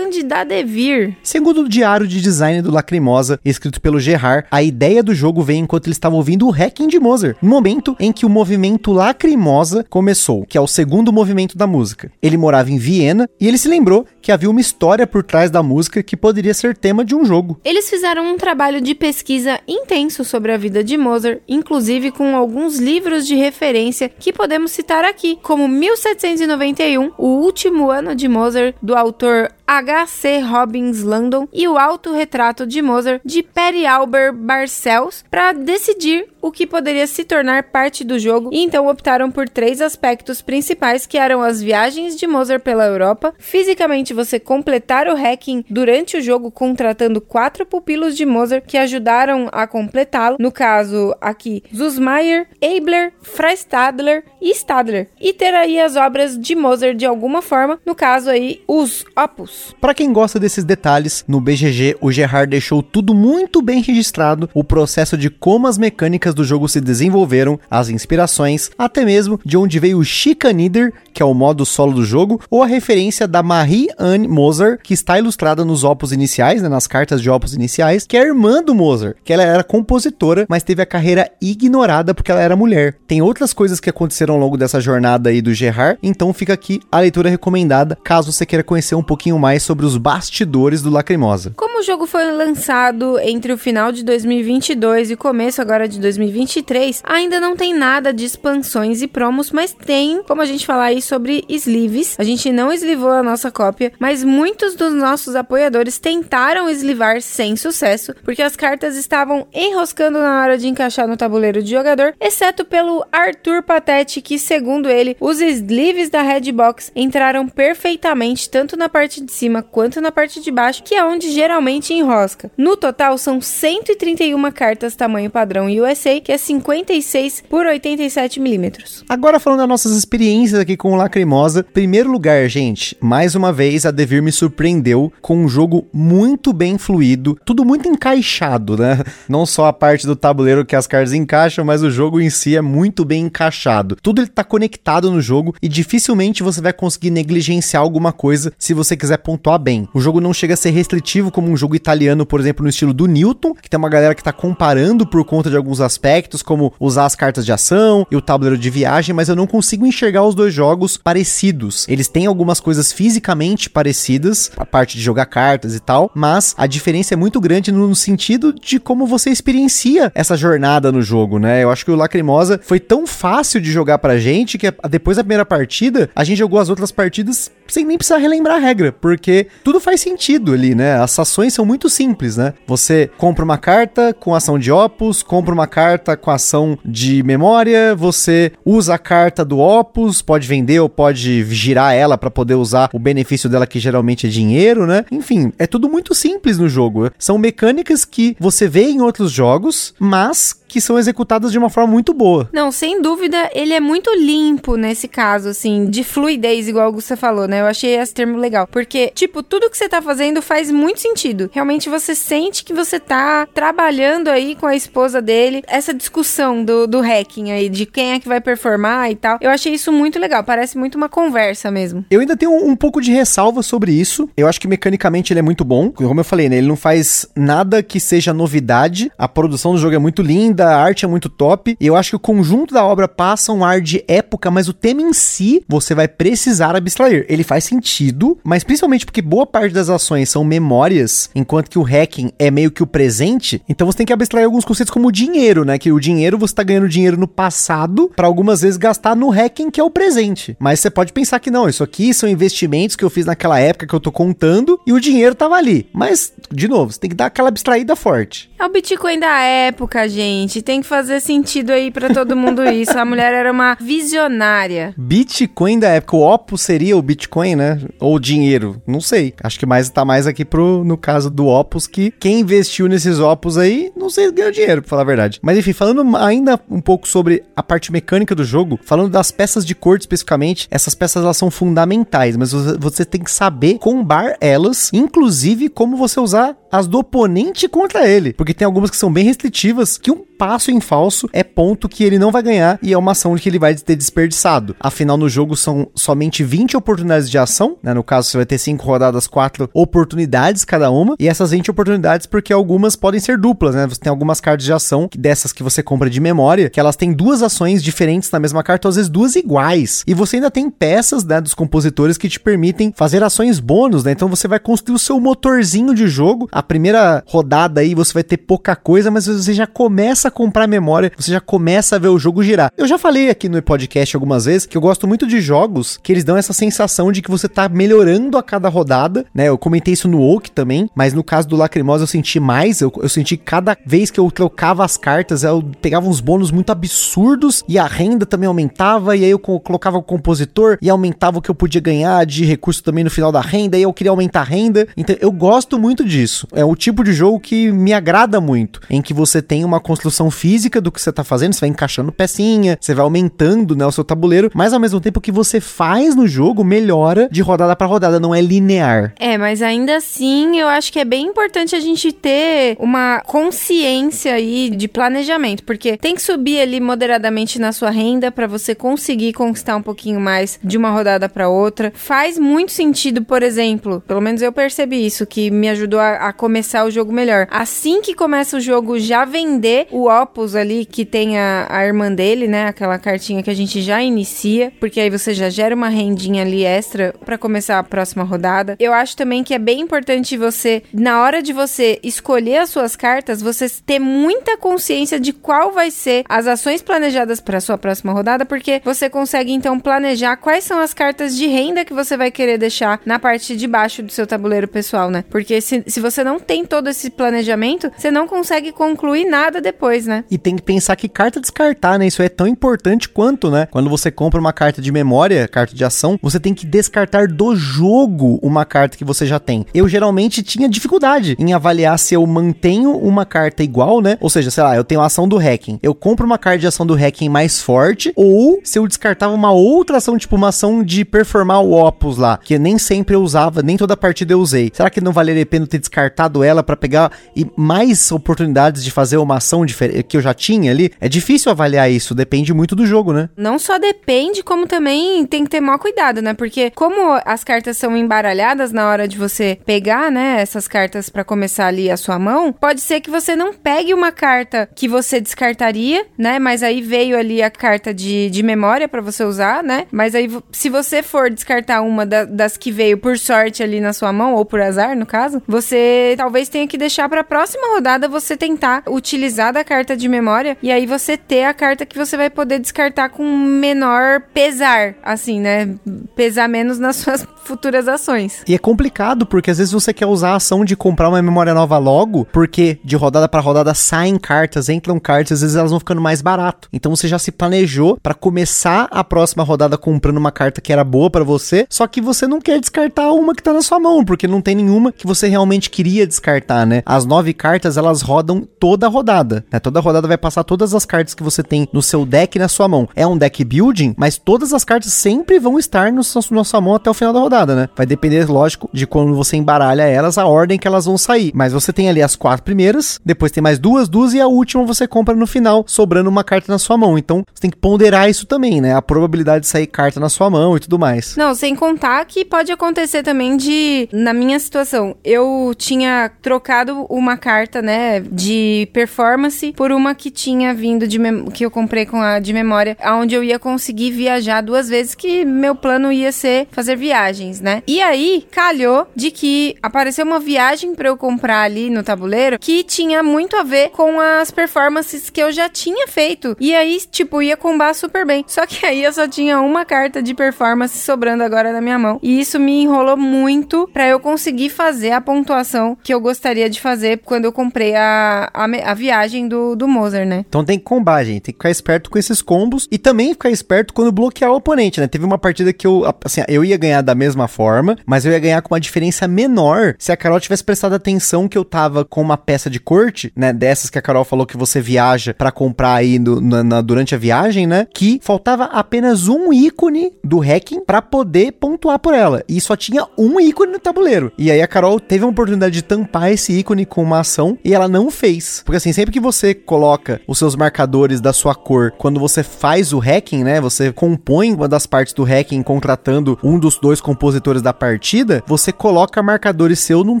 da 0.26 0.44
Devir. 0.44 1.16
Segundo 1.22 1.62
o 1.62 1.68
diário 1.68 2.06
de 2.06 2.20
design 2.20 2.62
do 2.62 2.70
Lacrimosa, 2.70 3.38
escrito 3.44 3.80
pelo 3.80 4.00
Gerard, 4.00 4.46
a 4.50 4.62
ideia 4.62 5.02
do 5.02 5.14
jogo 5.14 5.42
vem 5.42 5.60
enquanto 5.60 5.86
ele 5.86 5.92
estava 5.92 6.16
ouvindo 6.16 6.46
o 6.46 6.50
hacking 6.50 6.88
de 6.88 6.98
Mozart, 6.98 7.36
no 7.42 7.50
momento 7.50 7.94
em 8.00 8.10
que 8.10 8.24
o 8.24 8.28
movimento 8.28 8.92
Lacrimosa 8.92 9.84
começou, 9.90 10.46
que 10.46 10.56
é 10.56 10.60
o 10.60 10.66
segundo 10.66 11.12
movimento 11.12 11.58
da 11.58 11.66
música. 11.66 12.10
Ele 12.22 12.36
morava 12.36 12.70
em 12.70 12.78
Viena 12.78 13.28
e 13.38 13.46
ele 13.46 13.58
se 13.58 13.68
lembrou 13.68 14.06
que 14.22 14.32
havia 14.32 14.50
uma 14.50 14.60
história 14.60 15.06
por 15.06 15.22
trás 15.22 15.50
da 15.50 15.62
música 15.62 16.02
que 16.02 16.16
poderia 16.16 16.54
ser 16.54 16.74
tema 16.74 17.04
de 17.04 17.14
um 17.14 17.24
jogo. 17.24 17.60
Eles 17.62 17.88
fizeram 17.90 18.32
um 18.32 18.38
trabalho 18.38 18.80
de 18.80 18.94
pesquisa 18.94 19.60
intenso 19.68 20.24
sobre 20.24 20.52
a 20.52 20.56
vida 20.56 20.82
de 20.82 20.96
Mozart, 20.96 21.40
inclusive 21.46 22.10
com 22.10 22.34
alguns 22.34 22.78
livros 22.78 23.26
de 23.26 23.34
referência 23.34 24.08
que 24.08 24.32
podemos 24.32 24.70
citar 24.70 25.04
aqui, 25.04 25.38
como 25.42 25.68
1791, 25.68 27.12
O 27.18 27.26
Último 27.26 27.90
Ano 27.90 28.14
de 28.14 28.28
Mozart, 28.28 28.74
do 28.80 28.94
autor 28.94 29.50
H.C. 29.66 30.40
Robbins 30.40 31.02
Landon 31.02 31.48
e 31.52 31.66
o 31.66 31.78
autorretrato 31.78 32.66
de 32.66 32.82
Mozart 32.82 33.20
de 33.24 33.42
Perry 33.42 33.86
Albert 33.86 34.34
Barcells 34.34 35.24
para 35.30 35.52
decidir 35.52 36.26
o 36.44 36.52
que 36.52 36.66
poderia 36.66 37.06
se 37.06 37.24
tornar 37.24 37.62
parte 37.62 38.04
do 38.04 38.18
jogo 38.18 38.50
e 38.52 38.62
então 38.62 38.86
optaram 38.86 39.30
por 39.30 39.48
três 39.48 39.80
aspectos 39.80 40.42
principais 40.42 41.06
que 41.06 41.16
eram 41.16 41.40
as 41.40 41.62
viagens 41.62 42.16
de 42.16 42.26
Mozart 42.26 42.62
pela 42.62 42.84
Europa, 42.84 43.32
fisicamente 43.38 44.12
você 44.12 44.38
completar 44.38 45.08
o 45.08 45.16
hacking 45.16 45.64
durante 45.70 46.18
o 46.18 46.20
jogo 46.20 46.50
contratando 46.50 47.18
quatro 47.18 47.64
pupilos 47.64 48.14
de 48.14 48.26
Mozart 48.26 48.66
que 48.66 48.76
ajudaram 48.76 49.48
a 49.52 49.66
completá-lo, 49.66 50.36
no 50.38 50.52
caso 50.52 51.16
aqui 51.18 51.62
Zusmeier, 51.74 52.46
Eibler, 52.60 53.14
Freistadler 53.22 54.22
e 54.38 54.50
Stadler, 54.50 55.08
e 55.18 55.32
ter 55.32 55.54
aí 55.54 55.80
as 55.80 55.96
obras 55.96 56.38
de 56.38 56.54
Mozart 56.54 56.94
de 56.94 57.06
alguma 57.06 57.40
forma, 57.40 57.80
no 57.86 57.94
caso 57.94 58.28
aí 58.28 58.60
os 58.68 59.02
opus. 59.16 59.74
Para 59.80 59.94
quem 59.94 60.12
gosta 60.12 60.38
desses 60.38 60.62
detalhes, 60.62 61.24
no 61.26 61.40
BGG 61.40 61.96
o 62.02 62.12
Gerard 62.12 62.50
deixou 62.50 62.82
tudo 62.82 63.14
muito 63.14 63.62
bem 63.62 63.80
registrado, 63.80 64.50
o 64.52 64.62
processo 64.62 65.16
de 65.16 65.30
como 65.30 65.66
as 65.66 65.78
mecânicas 65.78 66.33
do 66.34 66.44
jogo 66.44 66.68
se 66.68 66.80
desenvolveram, 66.80 67.58
as 67.70 67.88
inspirações, 67.88 68.70
até 68.78 69.04
mesmo 69.04 69.40
de 69.44 69.56
onde 69.56 69.78
veio 69.78 69.98
o 69.98 70.04
Chicaneder, 70.04 70.92
que 71.12 71.22
é 71.22 71.26
o 71.26 71.34
modo 71.34 71.64
solo 71.64 71.92
do 71.92 72.04
jogo, 72.04 72.40
ou 72.50 72.62
a 72.62 72.66
referência 72.66 73.26
da 73.26 73.42
Marie 73.42 73.88
Anne 73.98 74.26
Mozart, 74.26 74.80
que 74.82 74.94
está 74.94 75.18
ilustrada 75.18 75.64
nos 75.64 75.84
opus 75.84 76.12
iniciais, 76.12 76.60
né, 76.60 76.68
nas 76.68 76.86
cartas 76.86 77.22
de 77.22 77.30
opus 77.30 77.54
iniciais, 77.54 78.06
que 78.06 78.16
é 78.16 78.20
a 78.20 78.26
irmã 78.26 78.62
do 78.62 78.74
Mozart, 78.74 79.16
que 79.24 79.32
ela 79.32 79.42
era 79.42 79.64
compositora, 79.64 80.46
mas 80.48 80.62
teve 80.62 80.82
a 80.82 80.86
carreira 80.86 81.30
ignorada 81.40 82.12
porque 82.14 82.30
ela 82.30 82.40
era 82.40 82.56
mulher. 82.56 82.96
Tem 83.06 83.22
outras 83.22 83.52
coisas 83.52 83.80
que 83.80 83.90
aconteceram 83.90 84.34
ao 84.34 84.40
longo 84.40 84.56
dessa 84.56 84.80
jornada 84.80 85.30
aí 85.30 85.40
do 85.40 85.54
Gerard, 85.54 85.98
então 86.02 86.32
fica 86.32 86.52
aqui 86.52 86.80
a 86.90 87.00
leitura 87.00 87.30
recomendada, 87.30 87.96
caso 88.02 88.32
você 88.32 88.44
queira 88.44 88.64
conhecer 88.64 88.94
um 88.94 89.02
pouquinho 89.02 89.38
mais 89.38 89.62
sobre 89.62 89.86
os 89.86 89.96
bastidores 89.96 90.82
do 90.82 90.90
Lacrimosa. 90.90 91.52
Como 91.56 91.80
o 91.80 91.82
jogo 91.82 92.06
foi 92.06 92.30
lançado 92.30 93.18
entre 93.20 93.52
o 93.52 93.58
final 93.58 93.92
de 93.92 94.04
2022 94.04 95.10
e 95.10 95.16
começo 95.16 95.60
agora 95.60 95.88
de 95.88 96.00
2023, 96.00 96.23
2023, 96.24 97.02
ainda 97.04 97.38
não 97.40 97.56
tem 97.56 97.74
nada 97.74 98.12
de 98.12 98.24
expansões 98.24 99.02
e 99.02 99.08
promos, 99.08 99.50
mas 99.50 99.72
tem 99.72 100.22
como 100.22 100.42
a 100.42 100.44
gente 100.44 100.66
falar 100.66 100.86
aí 100.86 101.02
sobre 101.02 101.44
sleeves. 101.48 102.16
A 102.18 102.24
gente 102.24 102.50
não 102.52 102.72
eslivou 102.72 103.10
a 103.10 103.22
nossa 103.22 103.50
cópia, 103.50 103.92
mas 103.98 104.24
muitos 104.24 104.74
dos 104.74 104.92
nossos 104.92 105.36
apoiadores 105.36 105.98
tentaram 105.98 106.68
eslivar 106.68 107.20
sem 107.20 107.56
sucesso, 107.56 108.14
porque 108.24 108.42
as 108.42 108.56
cartas 108.56 108.96
estavam 108.96 109.46
enroscando 109.52 110.18
na 110.18 110.42
hora 110.42 110.58
de 110.58 110.68
encaixar 110.68 111.06
no 111.06 111.16
tabuleiro 111.16 111.62
de 111.62 111.70
jogador, 111.70 112.14
exceto 112.20 112.64
pelo 112.64 113.04
Arthur 113.12 113.62
Patete, 113.62 114.20
que 114.20 114.38
segundo 114.38 114.88
ele, 114.88 115.16
os 115.20 115.40
sleeves 115.40 116.10
da 116.10 116.22
Redbox 116.22 116.90
entraram 116.94 117.48
perfeitamente 117.48 118.48
tanto 118.48 118.76
na 118.76 118.88
parte 118.88 119.20
de 119.20 119.32
cima 119.32 119.62
quanto 119.62 120.00
na 120.00 120.12
parte 120.12 120.40
de 120.40 120.50
baixo, 120.50 120.82
que 120.82 120.94
é 120.94 121.04
onde 121.04 121.30
geralmente 121.30 121.92
enrosca. 121.92 122.50
No 122.56 122.76
total 122.76 123.18
são 123.18 123.40
131 123.40 124.50
cartas 124.52 124.94
tamanho 124.94 125.30
padrão 125.30 125.66
USA, 125.66 126.13
que 126.20 126.32
é 126.32 126.38
56 126.38 127.44
por 127.48 127.66
87 127.66 128.40
milímetros. 128.40 129.04
Agora 129.08 129.40
falando 129.40 129.60
das 129.60 129.68
nossas 129.68 129.92
experiências 129.92 130.60
aqui 130.60 130.76
com 130.76 130.92
o 130.92 130.96
Lacrimosa, 130.96 131.62
primeiro 131.62 132.10
lugar, 132.10 132.48
gente, 132.48 132.96
mais 133.00 133.34
uma 133.34 133.52
vez 133.52 133.86
a 133.86 133.90
Devir 133.90 134.22
me 134.22 134.32
surpreendeu 134.32 135.12
com 135.20 135.36
um 135.36 135.48
jogo 135.48 135.86
muito 135.92 136.52
bem 136.52 136.78
fluido, 136.78 137.38
tudo 137.44 137.64
muito 137.64 137.88
encaixado, 137.88 138.76
né? 138.76 139.02
Não 139.28 139.46
só 139.46 139.66
a 139.66 139.72
parte 139.72 140.06
do 140.06 140.16
tabuleiro 140.16 140.64
que 140.64 140.76
as 140.76 140.86
cartas 140.86 141.12
encaixam, 141.12 141.64
mas 141.64 141.82
o 141.82 141.90
jogo 141.90 142.20
em 142.20 142.30
si 142.30 142.56
é 142.56 142.60
muito 142.60 143.04
bem 143.04 143.24
encaixado. 143.24 143.96
Tudo 144.02 144.20
ele 144.20 144.28
tá 144.28 144.44
conectado 144.44 145.10
no 145.10 145.20
jogo 145.20 145.54
e 145.62 145.68
dificilmente 145.68 146.42
você 146.42 146.60
vai 146.60 146.72
conseguir 146.72 147.10
negligenciar 147.10 147.82
alguma 147.82 148.12
coisa 148.12 148.52
se 148.58 148.74
você 148.74 148.96
quiser 148.96 149.18
pontuar 149.18 149.58
bem. 149.58 149.88
O 149.94 150.00
jogo 150.00 150.20
não 150.20 150.32
chega 150.32 150.54
a 150.54 150.56
ser 150.56 150.70
restritivo 150.70 151.30
como 151.30 151.50
um 151.50 151.56
jogo 151.56 151.74
italiano, 151.74 152.26
por 152.26 152.40
exemplo, 152.40 152.62
no 152.62 152.68
estilo 152.68 152.92
do 152.92 153.06
Newton, 153.06 153.54
que 153.54 153.68
tem 153.68 153.78
uma 153.78 153.88
galera 153.88 154.14
que 154.14 154.22
tá 154.22 154.32
comparando 154.32 155.06
por 155.06 155.24
conta 155.24 155.50
de 155.50 155.56
alguns 155.56 155.80
aspectos, 155.94 156.42
como 156.42 156.72
usar 156.78 157.06
as 157.06 157.14
cartas 157.14 157.46
de 157.46 157.52
ação 157.52 158.06
e 158.10 158.16
o 158.16 158.20
tabuleiro 158.20 158.58
de 158.58 158.70
viagem, 158.70 159.14
mas 159.14 159.28
eu 159.28 159.36
não 159.36 159.46
consigo 159.46 159.86
enxergar 159.86 160.24
os 160.24 160.34
dois 160.34 160.52
jogos 160.52 160.96
parecidos. 160.96 161.86
Eles 161.88 162.08
têm 162.08 162.26
algumas 162.26 162.60
coisas 162.60 162.92
fisicamente 162.92 163.70
parecidas, 163.70 164.50
a 164.56 164.66
parte 164.66 164.96
de 164.96 165.02
jogar 165.02 165.26
cartas 165.26 165.74
e 165.74 165.80
tal, 165.80 166.10
mas 166.14 166.54
a 166.58 166.66
diferença 166.66 167.14
é 167.14 167.16
muito 167.16 167.40
grande 167.40 167.70
no 167.70 167.94
sentido 167.94 168.52
de 168.52 168.80
como 168.80 169.06
você 169.06 169.30
experiencia 169.30 170.10
essa 170.14 170.36
jornada 170.36 170.90
no 170.90 171.00
jogo, 171.00 171.38
né? 171.38 171.62
Eu 171.62 171.70
acho 171.70 171.84
que 171.84 171.90
o 171.90 171.96
Lacrimosa 171.96 172.60
foi 172.62 172.80
tão 172.80 173.06
fácil 173.06 173.60
de 173.60 173.70
jogar 173.70 173.98
pra 173.98 174.18
gente 174.18 174.58
que 174.58 174.72
depois 174.88 175.16
da 175.16 175.22
primeira 175.22 175.46
partida, 175.46 176.10
a 176.14 176.24
gente 176.24 176.38
jogou 176.38 176.58
as 176.58 176.68
outras 176.68 176.90
partidas 176.90 177.50
sem 177.66 177.84
nem 177.84 177.96
precisar 177.96 178.18
relembrar 178.18 178.56
a 178.56 178.60
regra, 178.60 178.92
porque 178.92 179.46
tudo 179.62 179.80
faz 179.80 180.00
sentido 180.00 180.52
ali, 180.52 180.74
né? 180.74 180.96
As 180.96 181.18
ações 181.18 181.54
são 181.54 181.64
muito 181.64 181.88
simples, 181.88 182.36
né? 182.36 182.52
Você 182.66 183.10
compra 183.16 183.44
uma 183.44 183.56
carta 183.56 184.12
com 184.12 184.34
ação 184.34 184.58
de 184.58 184.70
Opus, 184.70 185.22
compra 185.22 185.54
uma 185.54 185.66
carta 185.66 185.83
com 186.20 186.30
ação 186.30 186.78
de 186.84 187.22
memória, 187.22 187.94
você 187.94 188.52
usa 188.64 188.94
a 188.94 188.98
carta 188.98 189.44
do 189.44 189.58
Opus, 189.58 190.22
pode 190.22 190.46
vender 190.46 190.80
ou 190.80 190.88
pode 190.88 191.44
girar 191.54 191.94
ela 191.94 192.16
para 192.16 192.30
poder 192.30 192.54
usar 192.54 192.90
o 192.92 192.98
benefício 192.98 193.48
dela 193.48 193.66
que 193.66 193.78
geralmente 193.78 194.26
é 194.26 194.30
dinheiro, 194.30 194.86
né? 194.86 195.04
Enfim, 195.10 195.52
é 195.58 195.66
tudo 195.66 195.88
muito 195.88 196.14
simples 196.14 196.58
no 196.58 196.68
jogo. 196.68 197.10
São 197.18 197.38
mecânicas 197.38 198.04
que 198.04 198.36
você 198.38 198.68
vê 198.68 198.84
em 198.84 199.00
outros 199.00 199.30
jogos, 199.30 199.94
mas 199.98 200.56
que 200.74 200.80
são 200.80 200.98
executadas 200.98 201.52
de 201.52 201.58
uma 201.58 201.70
forma 201.70 201.92
muito 201.92 202.12
boa. 202.12 202.48
Não, 202.52 202.72
sem 202.72 203.00
dúvida, 203.00 203.48
ele 203.54 203.72
é 203.72 203.78
muito 203.78 204.10
limpo 204.12 204.74
nesse 204.74 205.06
caso, 205.06 205.50
assim, 205.50 205.88
de 205.88 206.02
fluidez, 206.02 206.66
igual 206.66 206.92
você 206.92 207.14
falou, 207.14 207.46
né? 207.46 207.60
Eu 207.60 207.66
achei 207.66 207.94
esse 207.94 208.12
termo 208.12 208.36
legal. 208.36 208.66
Porque, 208.66 209.12
tipo, 209.14 209.40
tudo 209.40 209.70
que 209.70 209.78
você 209.78 209.88
tá 209.88 210.02
fazendo 210.02 210.42
faz 210.42 210.72
muito 210.72 210.98
sentido. 210.98 211.48
Realmente 211.52 211.88
você 211.88 212.12
sente 212.12 212.64
que 212.64 212.74
você 212.74 212.98
tá 212.98 213.46
trabalhando 213.54 214.26
aí 214.26 214.56
com 214.56 214.66
a 214.66 214.74
esposa 214.74 215.22
dele. 215.22 215.62
Essa 215.68 215.94
discussão 215.94 216.64
do, 216.64 216.88
do 216.88 217.00
hacking 217.00 217.52
aí, 217.52 217.68
de 217.68 217.86
quem 217.86 218.14
é 218.14 218.18
que 218.18 218.26
vai 218.26 218.40
performar 218.40 219.12
e 219.12 219.14
tal. 219.14 219.38
Eu 219.40 219.50
achei 219.50 219.74
isso 219.74 219.92
muito 219.92 220.18
legal. 220.18 220.42
Parece 220.42 220.76
muito 220.76 220.96
uma 220.96 221.08
conversa 221.08 221.70
mesmo. 221.70 222.04
Eu 222.10 222.18
ainda 222.18 222.36
tenho 222.36 222.50
um, 222.50 222.70
um 222.70 222.74
pouco 222.74 223.00
de 223.00 223.12
ressalva 223.12 223.62
sobre 223.62 223.92
isso. 223.92 224.28
Eu 224.36 224.48
acho 224.48 224.60
que 224.60 224.66
mecanicamente 224.66 225.32
ele 225.32 225.38
é 225.38 225.42
muito 225.42 225.64
bom. 225.64 225.92
Como 225.92 226.18
eu 226.18 226.24
falei, 226.24 226.48
né? 226.48 226.56
Ele 226.56 226.66
não 226.66 226.74
faz 226.74 227.28
nada 227.36 227.80
que 227.80 228.00
seja 228.00 228.34
novidade. 228.34 229.12
A 229.16 229.28
produção 229.28 229.70
do 229.70 229.78
jogo 229.78 229.94
é 229.94 230.00
muito 230.00 230.20
linda 230.20 230.63
a 230.68 230.78
arte 230.78 231.04
é 231.04 231.08
muito 231.08 231.28
top. 231.28 231.76
E 231.80 231.86
eu 231.86 231.96
acho 231.96 232.10
que 232.10 232.16
o 232.16 232.20
conjunto 232.20 232.74
da 232.74 232.84
obra 232.84 233.08
passa 233.08 233.52
um 233.52 233.64
ar 233.64 233.80
de 233.80 234.04
época, 234.08 234.50
mas 234.50 234.68
o 234.68 234.72
tema 234.72 235.02
em 235.02 235.12
si 235.12 235.62
você 235.68 235.94
vai 235.94 236.08
precisar 236.08 236.76
abstrair. 236.76 237.26
Ele 237.28 237.44
faz 237.44 237.64
sentido, 237.64 238.38
mas 238.44 238.64
principalmente 238.64 239.04
porque 239.04 239.22
boa 239.22 239.46
parte 239.46 239.72
das 239.72 239.88
ações 239.88 240.28
são 240.28 240.44
memórias, 240.44 241.30
enquanto 241.34 241.70
que 241.70 241.78
o 241.78 241.82
hacking 241.82 242.32
é 242.38 242.50
meio 242.50 242.70
que 242.70 242.82
o 242.82 242.86
presente. 242.86 243.62
Então 243.68 243.86
você 243.86 243.98
tem 243.98 244.06
que 244.06 244.12
abstrair 244.12 244.44
alguns 244.44 244.64
conceitos 244.64 244.92
como 244.92 245.08
o 245.08 245.12
dinheiro, 245.12 245.64
né? 245.64 245.78
Que 245.78 245.92
o 245.92 246.00
dinheiro 246.00 246.38
você 246.38 246.54
tá 246.54 246.62
ganhando 246.62 246.88
dinheiro 246.88 247.16
no 247.16 247.28
passado 247.28 248.10
para 248.14 248.26
algumas 248.26 248.62
vezes 248.62 248.76
gastar 248.76 249.14
no 249.16 249.30
hacking 249.30 249.70
que 249.70 249.80
é 249.80 249.84
o 249.84 249.90
presente. 249.90 250.56
Mas 250.58 250.80
você 250.80 250.90
pode 250.90 251.12
pensar 251.12 251.40
que 251.40 251.50
não, 251.50 251.68
isso 251.68 251.82
aqui 251.82 252.12
são 252.14 252.28
investimentos 252.28 252.96
que 252.96 253.04
eu 253.04 253.10
fiz 253.10 253.26
naquela 253.26 253.58
época 253.58 253.86
que 253.86 253.94
eu 253.94 254.00
tô 254.00 254.12
contando 254.12 254.80
e 254.86 254.92
o 254.92 255.00
dinheiro 255.00 255.34
tava 255.34 255.56
ali. 255.56 255.88
Mas, 255.92 256.32
de 256.50 256.68
novo, 256.68 256.92
você 256.92 257.00
tem 257.00 257.10
que 257.10 257.16
dar 257.16 257.26
aquela 257.26 257.48
abstraída 257.48 257.96
forte. 257.96 258.50
É 258.58 258.64
o 258.64 258.68
Bitcoin 258.68 259.18
da 259.18 259.40
época, 259.40 260.08
gente 260.08 260.53
tem 260.62 260.80
que 260.80 260.86
fazer 260.86 261.20
sentido 261.20 261.70
aí 261.70 261.90
para 261.90 262.12
todo 262.12 262.36
mundo 262.36 262.64
isso. 262.64 262.98
A 262.98 263.04
mulher 263.04 263.32
era 263.32 263.50
uma 263.50 263.76
visionária. 263.80 264.94
Bitcoin 264.96 265.78
da 265.78 265.88
época, 265.88 266.16
o 266.16 266.22
Opus 266.22 266.62
seria 266.62 266.96
o 266.96 267.02
Bitcoin, 267.02 267.56
né? 267.56 267.80
Ou 268.00 268.18
dinheiro, 268.18 268.82
não 268.86 269.00
sei. 269.00 269.34
Acho 269.42 269.58
que 269.58 269.66
mais 269.66 269.88
tá 269.88 270.04
mais 270.04 270.26
aqui 270.26 270.44
pro 270.44 270.84
no 270.84 270.96
caso 270.96 271.30
do 271.30 271.46
Opus 271.46 271.86
que 271.86 272.10
quem 272.10 272.40
investiu 272.40 272.88
nesses 272.88 273.18
Opus 273.18 273.56
aí, 273.56 273.92
não 273.96 274.10
sei, 274.10 274.30
ganhou 274.30 274.52
dinheiro, 274.52 274.82
pra 274.82 274.90
falar 274.90 275.02
a 275.02 275.06
verdade. 275.06 275.40
Mas 275.42 275.58
enfim, 275.58 275.72
falando 275.72 276.16
ainda 276.16 276.60
um 276.70 276.80
pouco 276.80 277.06
sobre 277.08 277.42
a 277.54 277.62
parte 277.62 277.92
mecânica 277.92 278.34
do 278.34 278.44
jogo, 278.44 278.78
falando 278.82 279.10
das 279.10 279.30
peças 279.30 279.64
de 279.64 279.74
cor 279.74 279.98
especificamente, 279.98 280.68
essas 280.70 280.94
peças 280.94 281.22
elas 281.22 281.36
são 281.36 281.50
fundamentais, 281.50 282.36
mas 282.36 282.52
você 282.52 283.04
tem 283.04 283.22
que 283.22 283.30
saber 283.30 283.78
combar 283.78 284.36
elas, 284.40 284.90
inclusive 284.92 285.68
como 285.68 285.96
você 285.96 286.20
usar 286.20 286.56
as 286.70 286.86
do 286.86 286.98
oponente 286.98 287.68
contra 287.68 288.08
ele, 288.08 288.32
porque 288.32 288.52
tem 288.52 288.66
algumas 288.66 288.90
que 288.90 288.96
são 288.96 289.12
bem 289.12 289.24
restritivas, 289.24 289.96
que 289.96 290.10
um 290.10 290.24
passo 290.38 290.70
em 290.70 290.80
falso 290.80 291.28
é 291.32 291.42
ponto 291.42 291.88
que 291.88 292.04
ele 292.04 292.18
não 292.18 292.30
vai 292.30 292.42
ganhar 292.42 292.78
e 292.82 292.92
é 292.92 292.98
uma 292.98 293.12
ação 293.12 293.34
que 293.36 293.48
ele 293.48 293.58
vai 293.58 293.74
ter 293.74 293.96
desperdiçado. 293.96 294.76
Afinal, 294.80 295.16
no 295.16 295.28
jogo 295.28 295.56
são 295.56 295.88
somente 295.94 296.42
20 296.44 296.76
oportunidades 296.76 297.30
de 297.30 297.38
ação, 297.38 297.76
né? 297.82 297.94
No 297.94 298.02
caso, 298.02 298.28
você 298.28 298.36
vai 298.36 298.46
ter 298.46 298.58
5 298.58 298.84
rodadas, 298.84 299.26
4 299.26 299.70
oportunidades 299.72 300.64
cada 300.64 300.90
uma, 300.90 301.16
e 301.18 301.28
essas 301.28 301.50
20 301.50 301.70
oportunidades 301.70 302.26
porque 302.26 302.52
algumas 302.52 302.96
podem 302.96 303.20
ser 303.20 303.38
duplas, 303.38 303.74
né? 303.74 303.86
Você 303.86 304.00
tem 304.00 304.10
algumas 304.10 304.40
cartas 304.40 304.64
de 304.64 304.72
ação, 304.72 305.08
dessas 305.16 305.52
que 305.52 305.62
você 305.62 305.82
compra 305.82 306.10
de 306.10 306.20
memória, 306.20 306.70
que 306.70 306.80
elas 306.80 306.96
têm 306.96 307.12
duas 307.12 307.42
ações 307.42 307.82
diferentes 307.82 308.30
na 308.30 308.38
mesma 308.38 308.62
carta, 308.62 308.88
às 308.88 308.96
vezes 308.96 309.10
duas 309.10 309.36
iguais. 309.36 310.02
E 310.06 310.14
você 310.14 310.36
ainda 310.36 310.50
tem 310.50 310.70
peças, 310.70 311.24
né, 311.24 311.40
dos 311.40 311.54
compositores 311.54 312.18
que 312.18 312.28
te 312.28 312.40
permitem 312.40 312.92
fazer 312.94 313.22
ações 313.22 313.60
bônus, 313.60 314.04
né? 314.04 314.12
Então 314.12 314.28
você 314.28 314.48
vai 314.48 314.58
construir 314.58 314.96
o 314.96 314.98
seu 314.98 315.18
motorzinho 315.20 315.94
de 315.94 316.06
jogo. 316.06 316.48
A 316.50 316.62
primeira 316.62 317.22
rodada 317.26 317.80
aí 317.80 317.94
você 317.94 318.12
vai 318.12 318.22
ter 318.22 318.36
pouca 318.38 318.74
coisa, 318.76 319.10
mas 319.10 319.26
você 319.26 319.54
já 319.54 319.66
começa 319.66 320.23
a 320.28 320.30
comprar 320.30 320.66
memória, 320.66 321.12
você 321.16 321.32
já 321.32 321.40
começa 321.40 321.96
a 321.96 321.98
ver 321.98 322.08
o 322.08 322.18
jogo 322.18 322.42
girar. 322.42 322.70
Eu 322.76 322.86
já 322.86 322.98
falei 322.98 323.30
aqui 323.30 323.48
no 323.48 323.62
podcast 323.62 324.16
algumas 324.16 324.44
vezes 324.44 324.66
que 324.66 324.76
eu 324.76 324.80
gosto 324.80 325.06
muito 325.06 325.26
de 325.26 325.40
jogos 325.40 325.98
que 326.02 326.12
eles 326.12 326.24
dão 326.24 326.36
essa 326.36 326.52
sensação 326.52 327.10
de 327.12 327.22
que 327.22 327.30
você 327.30 327.48
tá 327.48 327.68
melhorando 327.68 328.36
a 328.36 328.42
cada 328.42 328.68
rodada, 328.68 329.24
né? 329.34 329.48
Eu 329.48 329.58
comentei 329.58 329.94
isso 329.94 330.08
no 330.08 330.20
Oak 330.20 330.50
também, 330.50 330.88
mas 330.94 331.12
no 331.12 331.24
caso 331.24 331.48
do 331.48 331.56
Lacrimosa 331.56 332.04
eu 332.04 332.08
senti 332.08 332.38
mais, 332.40 332.80
eu, 332.80 332.92
eu 333.02 333.08
senti 333.08 333.36
cada 333.36 333.76
vez 333.84 334.10
que 334.10 334.20
eu 334.20 334.30
trocava 334.30 334.84
as 334.84 334.96
cartas, 334.96 335.42
eu 335.42 335.62
pegava 335.80 336.08
uns 336.08 336.20
bônus 336.20 336.50
muito 336.50 336.70
absurdos 336.70 337.64
e 337.68 337.78
a 337.78 337.86
renda 337.86 338.26
também 338.26 338.46
aumentava, 338.46 339.16
e 339.16 339.24
aí 339.24 339.30
eu 339.30 339.38
colocava 339.38 339.98
o 339.98 340.02
compositor 340.02 340.78
e 340.80 340.90
aumentava 340.90 341.38
o 341.38 341.42
que 341.42 341.50
eu 341.50 341.54
podia 341.54 341.80
ganhar 341.80 342.24
de 342.24 342.44
recurso 342.44 342.82
também 342.82 343.04
no 343.04 343.10
final 343.10 343.30
da 343.30 343.40
renda, 343.40 343.76
e 343.76 343.82
eu 343.82 343.92
queria 343.92 344.10
aumentar 344.10 344.40
a 344.40 344.44
renda. 344.44 344.86
Então 344.96 345.16
eu 345.20 345.32
gosto 345.32 345.78
muito 345.78 346.04
disso. 346.04 346.46
É 346.52 346.64
o 346.64 346.76
tipo 346.76 347.02
de 347.02 347.12
jogo 347.12 347.40
que 347.40 347.70
me 347.70 347.92
agrada 347.92 348.40
muito, 348.40 348.80
em 348.88 349.02
que 349.02 349.14
você 349.14 349.42
tem 349.42 349.64
uma 349.64 349.80
construção 349.80 350.13
física 350.30 350.80
do 350.80 350.92
que 350.92 351.00
você 351.00 351.12
tá 351.12 351.24
fazendo, 351.24 351.52
você 351.52 351.60
vai 351.60 351.68
encaixando 351.70 352.12
pecinha, 352.12 352.78
você 352.80 352.94
vai 352.94 353.04
aumentando, 353.04 353.74
né, 353.74 353.86
o 353.86 353.92
seu 353.92 354.04
tabuleiro, 354.04 354.50
mas 354.54 354.72
ao 354.72 354.80
mesmo 354.80 355.00
tempo 355.00 355.20
que 355.20 355.32
você 355.32 355.60
faz 355.60 356.14
no 356.14 356.26
jogo 356.26 356.64
melhora 356.64 357.28
de 357.30 357.42
rodada 357.42 357.74
para 357.74 357.86
rodada, 357.86 358.20
não 358.20 358.34
é 358.34 358.40
linear. 358.40 359.12
É, 359.18 359.36
mas 359.36 359.62
ainda 359.62 359.96
assim, 359.96 360.58
eu 360.58 360.68
acho 360.68 360.92
que 360.92 360.98
é 360.98 361.04
bem 361.04 361.26
importante 361.26 361.74
a 361.74 361.80
gente 361.80 362.12
ter 362.12 362.76
uma 362.78 363.20
consciência 363.20 364.34
aí 364.34 364.70
de 364.70 364.88
planejamento, 364.88 365.64
porque 365.64 365.96
tem 365.96 366.14
que 366.14 366.22
subir 366.22 366.60
ali 366.60 366.80
moderadamente 366.80 367.58
na 367.58 367.72
sua 367.72 367.90
renda 367.90 368.30
para 368.30 368.46
você 368.46 368.74
conseguir 368.74 369.32
conquistar 369.32 369.76
um 369.76 369.82
pouquinho 369.82 370.20
mais 370.20 370.58
de 370.62 370.76
uma 370.76 370.90
rodada 370.90 371.28
para 371.28 371.48
outra. 371.48 371.92
Faz 371.94 372.38
muito 372.38 372.72
sentido, 372.72 373.24
por 373.24 373.42
exemplo, 373.42 374.02
pelo 374.06 374.20
menos 374.20 374.42
eu 374.42 374.52
percebi 374.52 375.04
isso, 375.04 375.26
que 375.26 375.50
me 375.50 375.68
ajudou 375.68 376.00
a, 376.00 376.28
a 376.28 376.32
começar 376.32 376.84
o 376.84 376.90
jogo 376.90 377.12
melhor. 377.12 377.46
Assim 377.50 378.00
que 378.00 378.14
começa 378.14 378.56
o 378.56 378.60
jogo, 378.60 378.98
já 378.98 379.24
vender 379.24 379.86
o 379.90 380.03
o 380.04 380.22
Opus 380.22 380.54
ali, 380.54 380.84
que 380.84 381.04
tem 381.04 381.38
a, 381.38 381.66
a 381.68 381.84
irmã 381.84 382.12
dele, 382.12 382.46
né? 382.46 382.66
Aquela 382.66 382.98
cartinha 382.98 383.42
que 383.42 383.50
a 383.50 383.54
gente 383.54 383.82
já 383.82 384.02
inicia, 384.02 384.72
porque 384.80 385.00
aí 385.00 385.10
você 385.10 385.32
já 385.32 385.48
gera 385.48 385.74
uma 385.74 385.88
rendinha 385.88 386.42
ali 386.42 386.64
extra 386.64 387.14
para 387.24 387.38
começar 387.38 387.78
a 387.78 387.82
próxima 387.82 388.24
rodada. 388.24 388.76
Eu 388.78 388.92
acho 388.92 389.16
também 389.16 389.42
que 389.42 389.54
é 389.54 389.58
bem 389.58 389.80
importante 389.80 390.36
você, 390.36 390.82
na 390.92 391.22
hora 391.22 391.42
de 391.42 391.52
você 391.52 391.98
escolher 392.02 392.58
as 392.58 392.70
suas 392.70 392.96
cartas, 392.96 393.40
você 393.40 393.68
ter 393.68 393.98
muita 393.98 394.56
consciência 394.56 395.18
de 395.18 395.32
qual 395.32 395.72
vai 395.72 395.90
ser 395.90 396.24
as 396.28 396.46
ações 396.46 396.82
planejadas 396.82 397.40
para 397.40 397.60
sua 397.60 397.78
próxima 397.78 398.12
rodada, 398.12 398.44
porque 398.44 398.80
você 398.84 399.08
consegue 399.08 399.52
então 399.52 399.78
planejar 399.78 400.36
quais 400.36 400.64
são 400.64 400.78
as 400.78 400.92
cartas 400.92 401.36
de 401.36 401.46
renda 401.46 401.84
que 401.84 401.94
você 401.94 402.16
vai 402.16 402.30
querer 402.30 402.58
deixar 402.58 403.00
na 403.04 403.18
parte 403.18 403.56
de 403.56 403.66
baixo 403.66 404.02
do 404.02 404.12
seu 404.12 404.26
tabuleiro 404.26 404.68
pessoal, 404.68 405.10
né? 405.10 405.24
Porque 405.30 405.60
se, 405.60 405.84
se 405.86 406.00
você 406.00 406.24
não 406.24 406.38
tem 406.38 406.64
todo 406.64 406.88
esse 406.88 407.10
planejamento, 407.10 407.90
você 407.96 408.10
não 408.10 408.26
consegue 408.26 408.72
concluir 408.72 409.24
nada 409.24 409.60
depois, 409.60 409.93
né? 410.06 410.24
E 410.30 410.36
tem 410.36 410.56
que 410.56 410.62
pensar 410.62 410.96
que 410.96 411.08
carta 411.08 411.40
descartar, 411.40 411.98
né? 411.98 412.06
Isso 412.06 412.22
é 412.22 412.28
tão 412.28 412.46
importante 412.46 413.08
quanto, 413.08 413.50
né? 413.50 413.66
Quando 413.70 413.88
você 413.88 414.10
compra 414.10 414.40
uma 414.40 414.52
carta 414.52 414.82
de 414.82 414.90
memória, 414.90 415.46
carta 415.48 415.74
de 415.74 415.84
ação, 415.84 416.18
você 416.20 416.40
tem 416.40 416.52
que 416.52 416.66
descartar 416.66 417.28
do 417.28 417.54
jogo 417.56 418.38
uma 418.42 418.64
carta 418.64 418.96
que 418.96 419.04
você 419.04 419.26
já 419.26 419.38
tem. 419.38 419.64
Eu 419.72 419.88
geralmente 419.88 420.42
tinha 420.42 420.68
dificuldade 420.68 421.36
em 421.38 421.52
avaliar 421.52 421.98
se 421.98 422.14
eu 422.14 422.26
mantenho 422.26 422.96
uma 422.96 423.24
carta 423.24 423.62
igual, 423.62 424.00
né? 424.00 424.18
Ou 424.20 424.28
seja, 424.28 424.50
sei 424.50 424.62
lá, 424.62 424.76
eu 424.76 424.84
tenho 424.84 425.00
a 425.00 425.06
ação 425.06 425.28
do 425.28 425.36
hacking. 425.36 425.78
Eu 425.82 425.94
compro 425.94 426.26
uma 426.26 426.38
carta 426.38 426.58
de 426.58 426.66
ação 426.66 426.86
do 426.86 426.94
hacking 426.94 427.28
mais 427.28 427.60
forte, 427.60 428.12
ou 428.16 428.60
se 428.64 428.78
eu 428.78 428.86
descartava 428.88 429.34
uma 429.34 429.52
outra 429.52 429.98
ação, 429.98 430.18
tipo 430.18 430.36
uma 430.36 430.48
ação 430.48 430.82
de 430.82 431.04
performar 431.04 431.62
o 431.62 431.72
Opus 431.72 432.16
lá, 432.16 432.38
que 432.38 432.58
nem 432.58 432.78
sempre 432.78 433.14
eu 433.14 433.22
usava, 433.22 433.62
nem 433.62 433.76
toda 433.76 433.96
partida 433.96 434.32
eu 434.32 434.40
usei. 434.40 434.70
Será 434.74 434.90
que 434.90 435.00
não 435.00 435.12
valeria 435.12 435.42
a 435.42 435.46
pena 435.46 435.66
ter 435.66 435.78
descartado 435.78 436.42
ela 436.42 436.62
para 436.62 436.76
pegar 436.76 437.12
mais 437.56 438.10
oportunidades 438.10 438.82
de 438.82 438.90
fazer 438.90 439.16
uma 439.18 439.36
ação 439.36 439.64
que 440.02 440.16
eu 440.16 440.20
já 440.20 440.34
tinha 440.34 440.70
ali? 440.70 440.92
É 441.00 441.08
difícil 441.08 441.50
avaliar 441.50 441.90
isso, 441.90 442.14
depende 442.14 442.52
muito 442.52 442.74
do 442.74 442.86
jogo, 442.86 443.12
né? 443.12 443.28
Não 443.36 443.58
só 443.58 443.78
depende, 443.78 444.42
como 444.42 444.66
também 444.66 445.26
tem 445.26 445.44
que 445.44 445.50
ter 445.50 445.60
maior 445.60 445.78
cuidado, 445.78 446.22
né? 446.22 446.34
Porque 446.34 446.70
como 446.70 447.20
as 447.24 447.44
cartas 447.44 447.76
são 447.76 447.96
embaralhadas 447.96 448.72
na 448.72 448.88
hora 448.88 449.08
de 449.08 449.18
você 449.18 449.58
pegar, 449.64 450.10
né, 450.10 450.40
essas 450.40 450.68
cartas 450.68 451.08
para 451.08 451.24
começar 451.24 451.66
ali 451.66 451.90
a 451.90 451.96
sua 451.96 452.18
mão, 452.18 452.52
pode 452.52 452.80
ser 452.80 453.00
que 453.00 453.10
você 453.10 453.34
não 453.36 453.52
pegue 453.52 453.92
uma 453.92 454.12
carta 454.12 454.68
que 454.74 454.88
você 454.88 455.20
descartaria, 455.20 456.06
né? 456.16 456.38
Mas 456.38 456.62
aí 456.62 456.80
veio 456.80 457.18
ali 457.18 457.42
a 457.42 457.50
carta 457.50 457.92
de, 457.92 458.30
de 458.30 458.42
memória 458.42 458.88
para 458.88 459.00
você 459.00 459.24
usar, 459.24 459.62
né? 459.62 459.86
Mas 459.90 460.14
aí 460.14 460.30
se 460.52 460.68
você 460.68 461.02
for 461.02 461.30
descartar 461.30 461.82
uma 461.82 462.06
da, 462.06 462.24
das 462.24 462.56
que 462.56 462.70
veio 462.70 462.98
por 462.98 463.18
sorte 463.18 463.62
ali 463.62 463.80
na 463.80 463.92
sua 463.92 464.12
mão 464.12 464.34
ou 464.34 464.44
por 464.44 464.60
azar, 464.60 464.96
no 464.96 465.06
caso, 465.06 465.42
você 465.46 466.14
talvez 466.16 466.48
tenha 466.48 466.66
que 466.66 466.78
deixar 466.78 467.08
para 467.08 467.20
a 467.20 467.24
próxima 467.24 467.74
rodada 467.74 468.08
você 468.08 468.36
tentar 468.36 468.82
utilizar 468.88 469.52
da 469.52 469.64
carta 469.64 469.73
de 469.96 470.08
memória 470.08 470.56
e 470.62 470.70
aí 470.70 470.86
você 470.86 471.16
ter 471.16 471.44
a 471.44 471.54
carta 471.54 471.86
que 471.86 471.96
você 471.96 472.16
vai 472.16 472.30
poder 472.30 472.58
descartar 472.58 473.08
com 473.08 473.24
menor 473.24 474.20
pesar, 474.32 474.94
assim, 475.02 475.40
né? 475.40 475.74
Pesar 476.14 476.48
menos 476.48 476.78
nas 476.78 476.96
suas 476.96 477.26
futuras 477.44 477.86
ações. 477.86 478.42
E 478.48 478.54
é 478.54 478.58
complicado 478.58 479.26
porque 479.26 479.50
às 479.50 479.58
vezes 479.58 479.72
você 479.72 479.92
quer 479.92 480.06
usar 480.06 480.30
a 480.30 480.36
ação 480.36 480.64
de 480.64 480.76
comprar 480.76 481.08
uma 481.08 481.22
memória 481.22 481.54
nova 481.54 481.78
logo, 481.78 482.26
porque 482.32 482.78
de 482.82 482.96
rodada 482.96 483.28
para 483.28 483.40
rodada 483.40 483.74
saem 483.74 484.18
cartas, 484.18 484.68
entram 484.68 484.98
cartas, 484.98 485.38
às 485.38 485.40
vezes 485.42 485.56
elas 485.56 485.70
vão 485.70 485.78
ficando 485.78 486.00
mais 486.00 486.22
barato. 486.22 486.68
Então 486.72 486.94
você 486.94 487.06
já 487.06 487.18
se 487.18 487.30
planejou 487.30 487.98
para 488.02 488.14
começar 488.14 488.88
a 488.90 489.04
próxima 489.04 489.44
rodada 489.44 489.76
comprando 489.76 490.16
uma 490.16 490.32
carta 490.32 490.60
que 490.60 490.72
era 490.72 490.84
boa 490.84 491.10
para 491.10 491.24
você, 491.24 491.66
só 491.68 491.86
que 491.86 492.00
você 492.00 492.26
não 492.26 492.40
quer 492.40 492.58
descartar 492.58 493.12
uma 493.12 493.34
que 493.34 493.42
tá 493.42 493.52
na 493.52 493.62
sua 493.62 493.78
mão, 493.78 494.04
porque 494.04 494.26
não 494.26 494.40
tem 494.40 494.54
nenhuma 494.54 494.92
que 494.92 495.06
você 495.06 495.28
realmente 495.28 495.70
queria 495.70 496.06
descartar, 496.06 496.66
né? 496.66 496.82
As 496.86 497.04
nove 497.04 497.32
cartas 497.32 497.76
elas 497.76 498.02
rodam 498.02 498.46
toda 498.58 498.86
a 498.86 498.90
rodada, 498.90 499.44
né? 499.52 499.58
Toda 499.60 499.80
rodada 499.80 500.08
vai 500.08 500.18
passar 500.18 500.44
todas 500.44 500.74
as 500.74 500.84
cartas 500.84 501.14
que 501.14 501.22
você 501.22 501.42
tem 501.42 501.68
no 501.72 501.82
seu 501.82 502.06
deck 502.06 502.38
na 502.38 502.48
sua 502.48 502.68
mão. 502.68 502.88
É 502.94 503.06
um 503.06 503.16
deck 503.16 503.44
building, 503.44 503.94
mas 503.96 504.16
todas 504.16 504.52
as 504.52 504.64
cartas 504.64 504.92
sempre 504.92 505.38
vão 505.38 505.58
estar 505.58 505.92
no, 505.92 506.02
na 506.30 506.44
sua 506.44 506.60
mão 506.60 506.74
até 506.74 506.90
o 506.90 506.94
final 506.94 507.12
da 507.12 507.20
rodada, 507.20 507.33
né? 507.34 507.68
Vai 507.74 507.86
depender, 507.86 508.30
lógico, 508.30 508.70
de 508.72 508.86
quando 508.86 509.14
você 509.14 509.36
embaralha 509.36 509.82
elas, 509.82 510.18
a 510.18 510.26
ordem 510.26 510.58
que 510.58 510.68
elas 510.68 510.84
vão 510.84 510.96
sair. 510.96 511.32
Mas 511.34 511.52
você 511.52 511.72
tem 511.72 511.88
ali 511.88 512.02
as 512.02 512.14
quatro 512.14 512.44
primeiras, 512.44 513.00
depois 513.04 513.32
tem 513.32 513.42
mais 513.42 513.58
duas, 513.58 513.88
duas 513.88 514.14
e 514.14 514.20
a 514.20 514.26
última 514.26 514.64
você 514.64 514.86
compra 514.86 515.14
no 515.14 515.26
final, 515.26 515.64
sobrando 515.66 516.08
uma 516.08 516.22
carta 516.22 516.52
na 516.52 516.58
sua 516.58 516.78
mão. 516.78 516.96
Então 516.96 517.24
você 517.34 517.42
tem 517.42 517.50
que 517.50 517.56
ponderar 517.56 518.08
isso 518.08 518.26
também, 518.26 518.60
né? 518.60 518.74
A 518.74 518.82
probabilidade 518.82 519.40
de 519.40 519.48
sair 519.48 519.66
carta 519.66 519.98
na 519.98 520.08
sua 520.08 520.30
mão 520.30 520.56
e 520.56 520.60
tudo 520.60 520.78
mais. 520.78 521.16
Não, 521.16 521.34
sem 521.34 521.56
contar 521.56 522.04
que 522.04 522.24
pode 522.24 522.52
acontecer 522.52 523.02
também 523.02 523.36
de, 523.36 523.88
na 523.92 524.12
minha 524.12 524.38
situação, 524.38 524.96
eu 525.04 525.52
tinha 525.56 526.10
trocado 526.22 526.86
uma 526.88 527.16
carta, 527.16 527.60
né, 527.60 528.00
de 528.00 528.68
performance 528.72 529.52
por 529.52 529.72
uma 529.72 529.94
que 529.94 530.10
tinha 530.10 530.54
vindo 530.54 530.86
de 530.86 530.98
que 531.32 531.44
eu 531.44 531.50
comprei 531.50 531.86
com 531.86 532.00
a 532.00 532.18
de 532.18 532.32
memória, 532.32 532.76
aonde 532.80 533.14
eu 533.14 533.24
ia 533.24 533.38
conseguir 533.38 533.90
viajar 533.90 534.40
duas 534.40 534.68
vezes 534.68 534.94
que 534.94 535.24
meu 535.24 535.54
plano 535.54 535.90
ia 535.92 536.12
ser 536.12 536.48
fazer 536.50 536.76
viagens, 537.24 537.40
né? 537.40 537.62
E 537.66 537.80
aí 537.80 538.26
calhou 538.30 538.86
de 538.94 539.10
que 539.10 539.56
apareceu 539.62 540.04
uma 540.04 540.20
viagem 540.20 540.74
para 540.74 540.88
eu 540.88 540.96
comprar 540.96 541.42
ali 541.42 541.70
no 541.70 541.82
tabuleiro 541.82 542.38
que 542.38 542.62
tinha 542.62 543.02
muito 543.02 543.36
a 543.36 543.42
ver 543.42 543.70
com 543.70 544.00
as 544.00 544.30
performances 544.30 545.08
que 545.08 545.22
eu 545.22 545.32
já 545.32 545.48
tinha 545.48 545.86
feito. 545.88 546.36
E 546.38 546.54
aí, 546.54 546.80
tipo, 546.90 547.22
ia 547.22 547.36
combar 547.36 547.74
super 547.74 548.06
bem. 548.06 548.24
Só 548.26 548.46
que 548.46 548.66
aí 548.66 548.82
eu 548.82 548.92
só 548.92 549.08
tinha 549.08 549.40
uma 549.40 549.64
carta 549.64 550.02
de 550.02 550.14
performance 550.14 550.78
sobrando 550.78 551.22
agora 551.22 551.52
na 551.52 551.60
minha 551.60 551.78
mão. 551.78 551.98
E 552.02 552.20
isso 552.20 552.38
me 552.38 552.62
enrolou 552.62 552.96
muito 552.96 553.68
para 553.72 553.86
eu 553.86 554.00
conseguir 554.00 554.50
fazer 554.50 554.90
a 554.92 555.00
pontuação 555.00 555.76
que 555.82 555.92
eu 555.92 556.00
gostaria 556.00 556.50
de 556.50 556.60
fazer 556.60 557.00
quando 557.04 557.24
eu 557.24 557.32
comprei 557.32 557.74
a, 557.74 558.30
a, 558.32 558.44
a 558.44 558.74
viagem 558.74 559.28
do, 559.28 559.54
do 559.54 559.68
Mozart, 559.68 560.06
né? 560.06 560.24
Então 560.28 560.44
tem 560.44 560.58
que 560.58 560.64
combar, 560.64 561.04
gente. 561.04 561.22
Tem 561.22 561.32
que 561.32 561.38
ficar 561.38 561.50
esperto 561.50 561.90
com 561.90 561.98
esses 561.98 562.20
combos 562.20 562.68
e 562.70 562.78
também 562.78 563.12
ficar 563.12 563.30
esperto 563.30 563.72
quando 563.72 563.92
bloquear 563.92 564.30
o 564.30 564.36
oponente, 564.36 564.80
né? 564.80 564.86
Teve 564.86 565.04
uma 565.04 565.18
partida 565.18 565.52
que 565.52 565.66
eu, 565.66 565.84
assim, 566.04 566.22
eu 566.28 566.44
ia 566.44 566.56
ganhar 566.56 566.82
da 566.82 566.94
mesma 566.94 567.13
forma, 567.28 567.76
mas 567.86 568.04
eu 568.04 568.12
ia 568.12 568.18
ganhar 568.18 568.42
com 568.42 568.54
uma 568.54 568.60
diferença 568.60 569.06
menor 569.06 569.74
se 569.78 569.92
a 569.92 569.96
Carol 569.96 570.20
tivesse 570.20 570.44
prestado 570.44 570.74
atenção 570.74 571.28
que 571.28 571.38
eu 571.38 571.44
tava 571.44 571.84
com 571.84 572.00
uma 572.00 572.16
peça 572.16 572.50
de 572.50 572.60
corte, 572.60 573.12
né? 573.16 573.32
Dessas 573.32 573.70
que 573.70 573.78
a 573.78 573.82
Carol 573.82 574.04
falou 574.04 574.26
que 574.26 574.36
você 574.36 574.60
viaja 574.60 575.14
para 575.14 575.32
comprar 575.32 575.74
aí 575.74 575.98
no, 575.98 576.20
na, 576.20 576.42
na, 576.42 576.60
durante 576.60 576.94
a 576.94 576.98
viagem, 576.98 577.46
né? 577.46 577.66
Que 577.72 578.00
faltava 578.02 578.44
apenas 578.44 579.08
um 579.08 579.32
ícone 579.32 579.92
do 580.02 580.18
hacking 580.18 580.64
para 580.64 580.82
poder 580.82 581.32
pontuar 581.32 581.78
por 581.78 581.94
ela. 581.94 582.22
E 582.28 582.40
só 582.40 582.56
tinha 582.56 582.86
um 582.98 583.20
ícone 583.20 583.52
no 583.52 583.58
tabuleiro. 583.58 584.12
E 584.18 584.30
aí 584.30 584.42
a 584.42 584.48
Carol 584.48 584.80
teve 584.80 585.04
a 585.04 585.08
oportunidade 585.08 585.54
de 585.54 585.62
tampar 585.62 586.12
esse 586.12 586.32
ícone 586.32 586.66
com 586.66 586.82
uma 586.82 587.00
ação 587.00 587.38
e 587.44 587.54
ela 587.54 587.68
não 587.68 587.90
fez. 587.90 588.42
Porque 588.44 588.56
assim, 588.56 588.72
sempre 588.72 588.92
que 588.92 589.00
você 589.00 589.34
coloca 589.34 590.00
os 590.06 590.18
seus 590.18 590.36
marcadores 590.36 591.00
da 591.00 591.12
sua 591.12 591.34
cor, 591.34 591.72
quando 591.78 592.00
você 592.00 592.22
faz 592.22 592.72
o 592.72 592.78
hacking, 592.78 593.24
né? 593.24 593.40
Você 593.40 593.72
compõe 593.72 594.32
uma 594.32 594.48
das 594.48 594.66
partes 594.66 594.94
do 594.94 595.04
hacking 595.04 595.42
contratando 595.42 596.18
um 596.22 596.38
dos 596.38 596.58
dois 596.58 596.80
compositores 596.80 597.03
da 597.42 597.52
partida, 597.52 598.22
você 598.26 598.50
coloca 598.50 599.02
marcadores 599.02 599.58
seu 599.60 599.84
num 599.84 600.00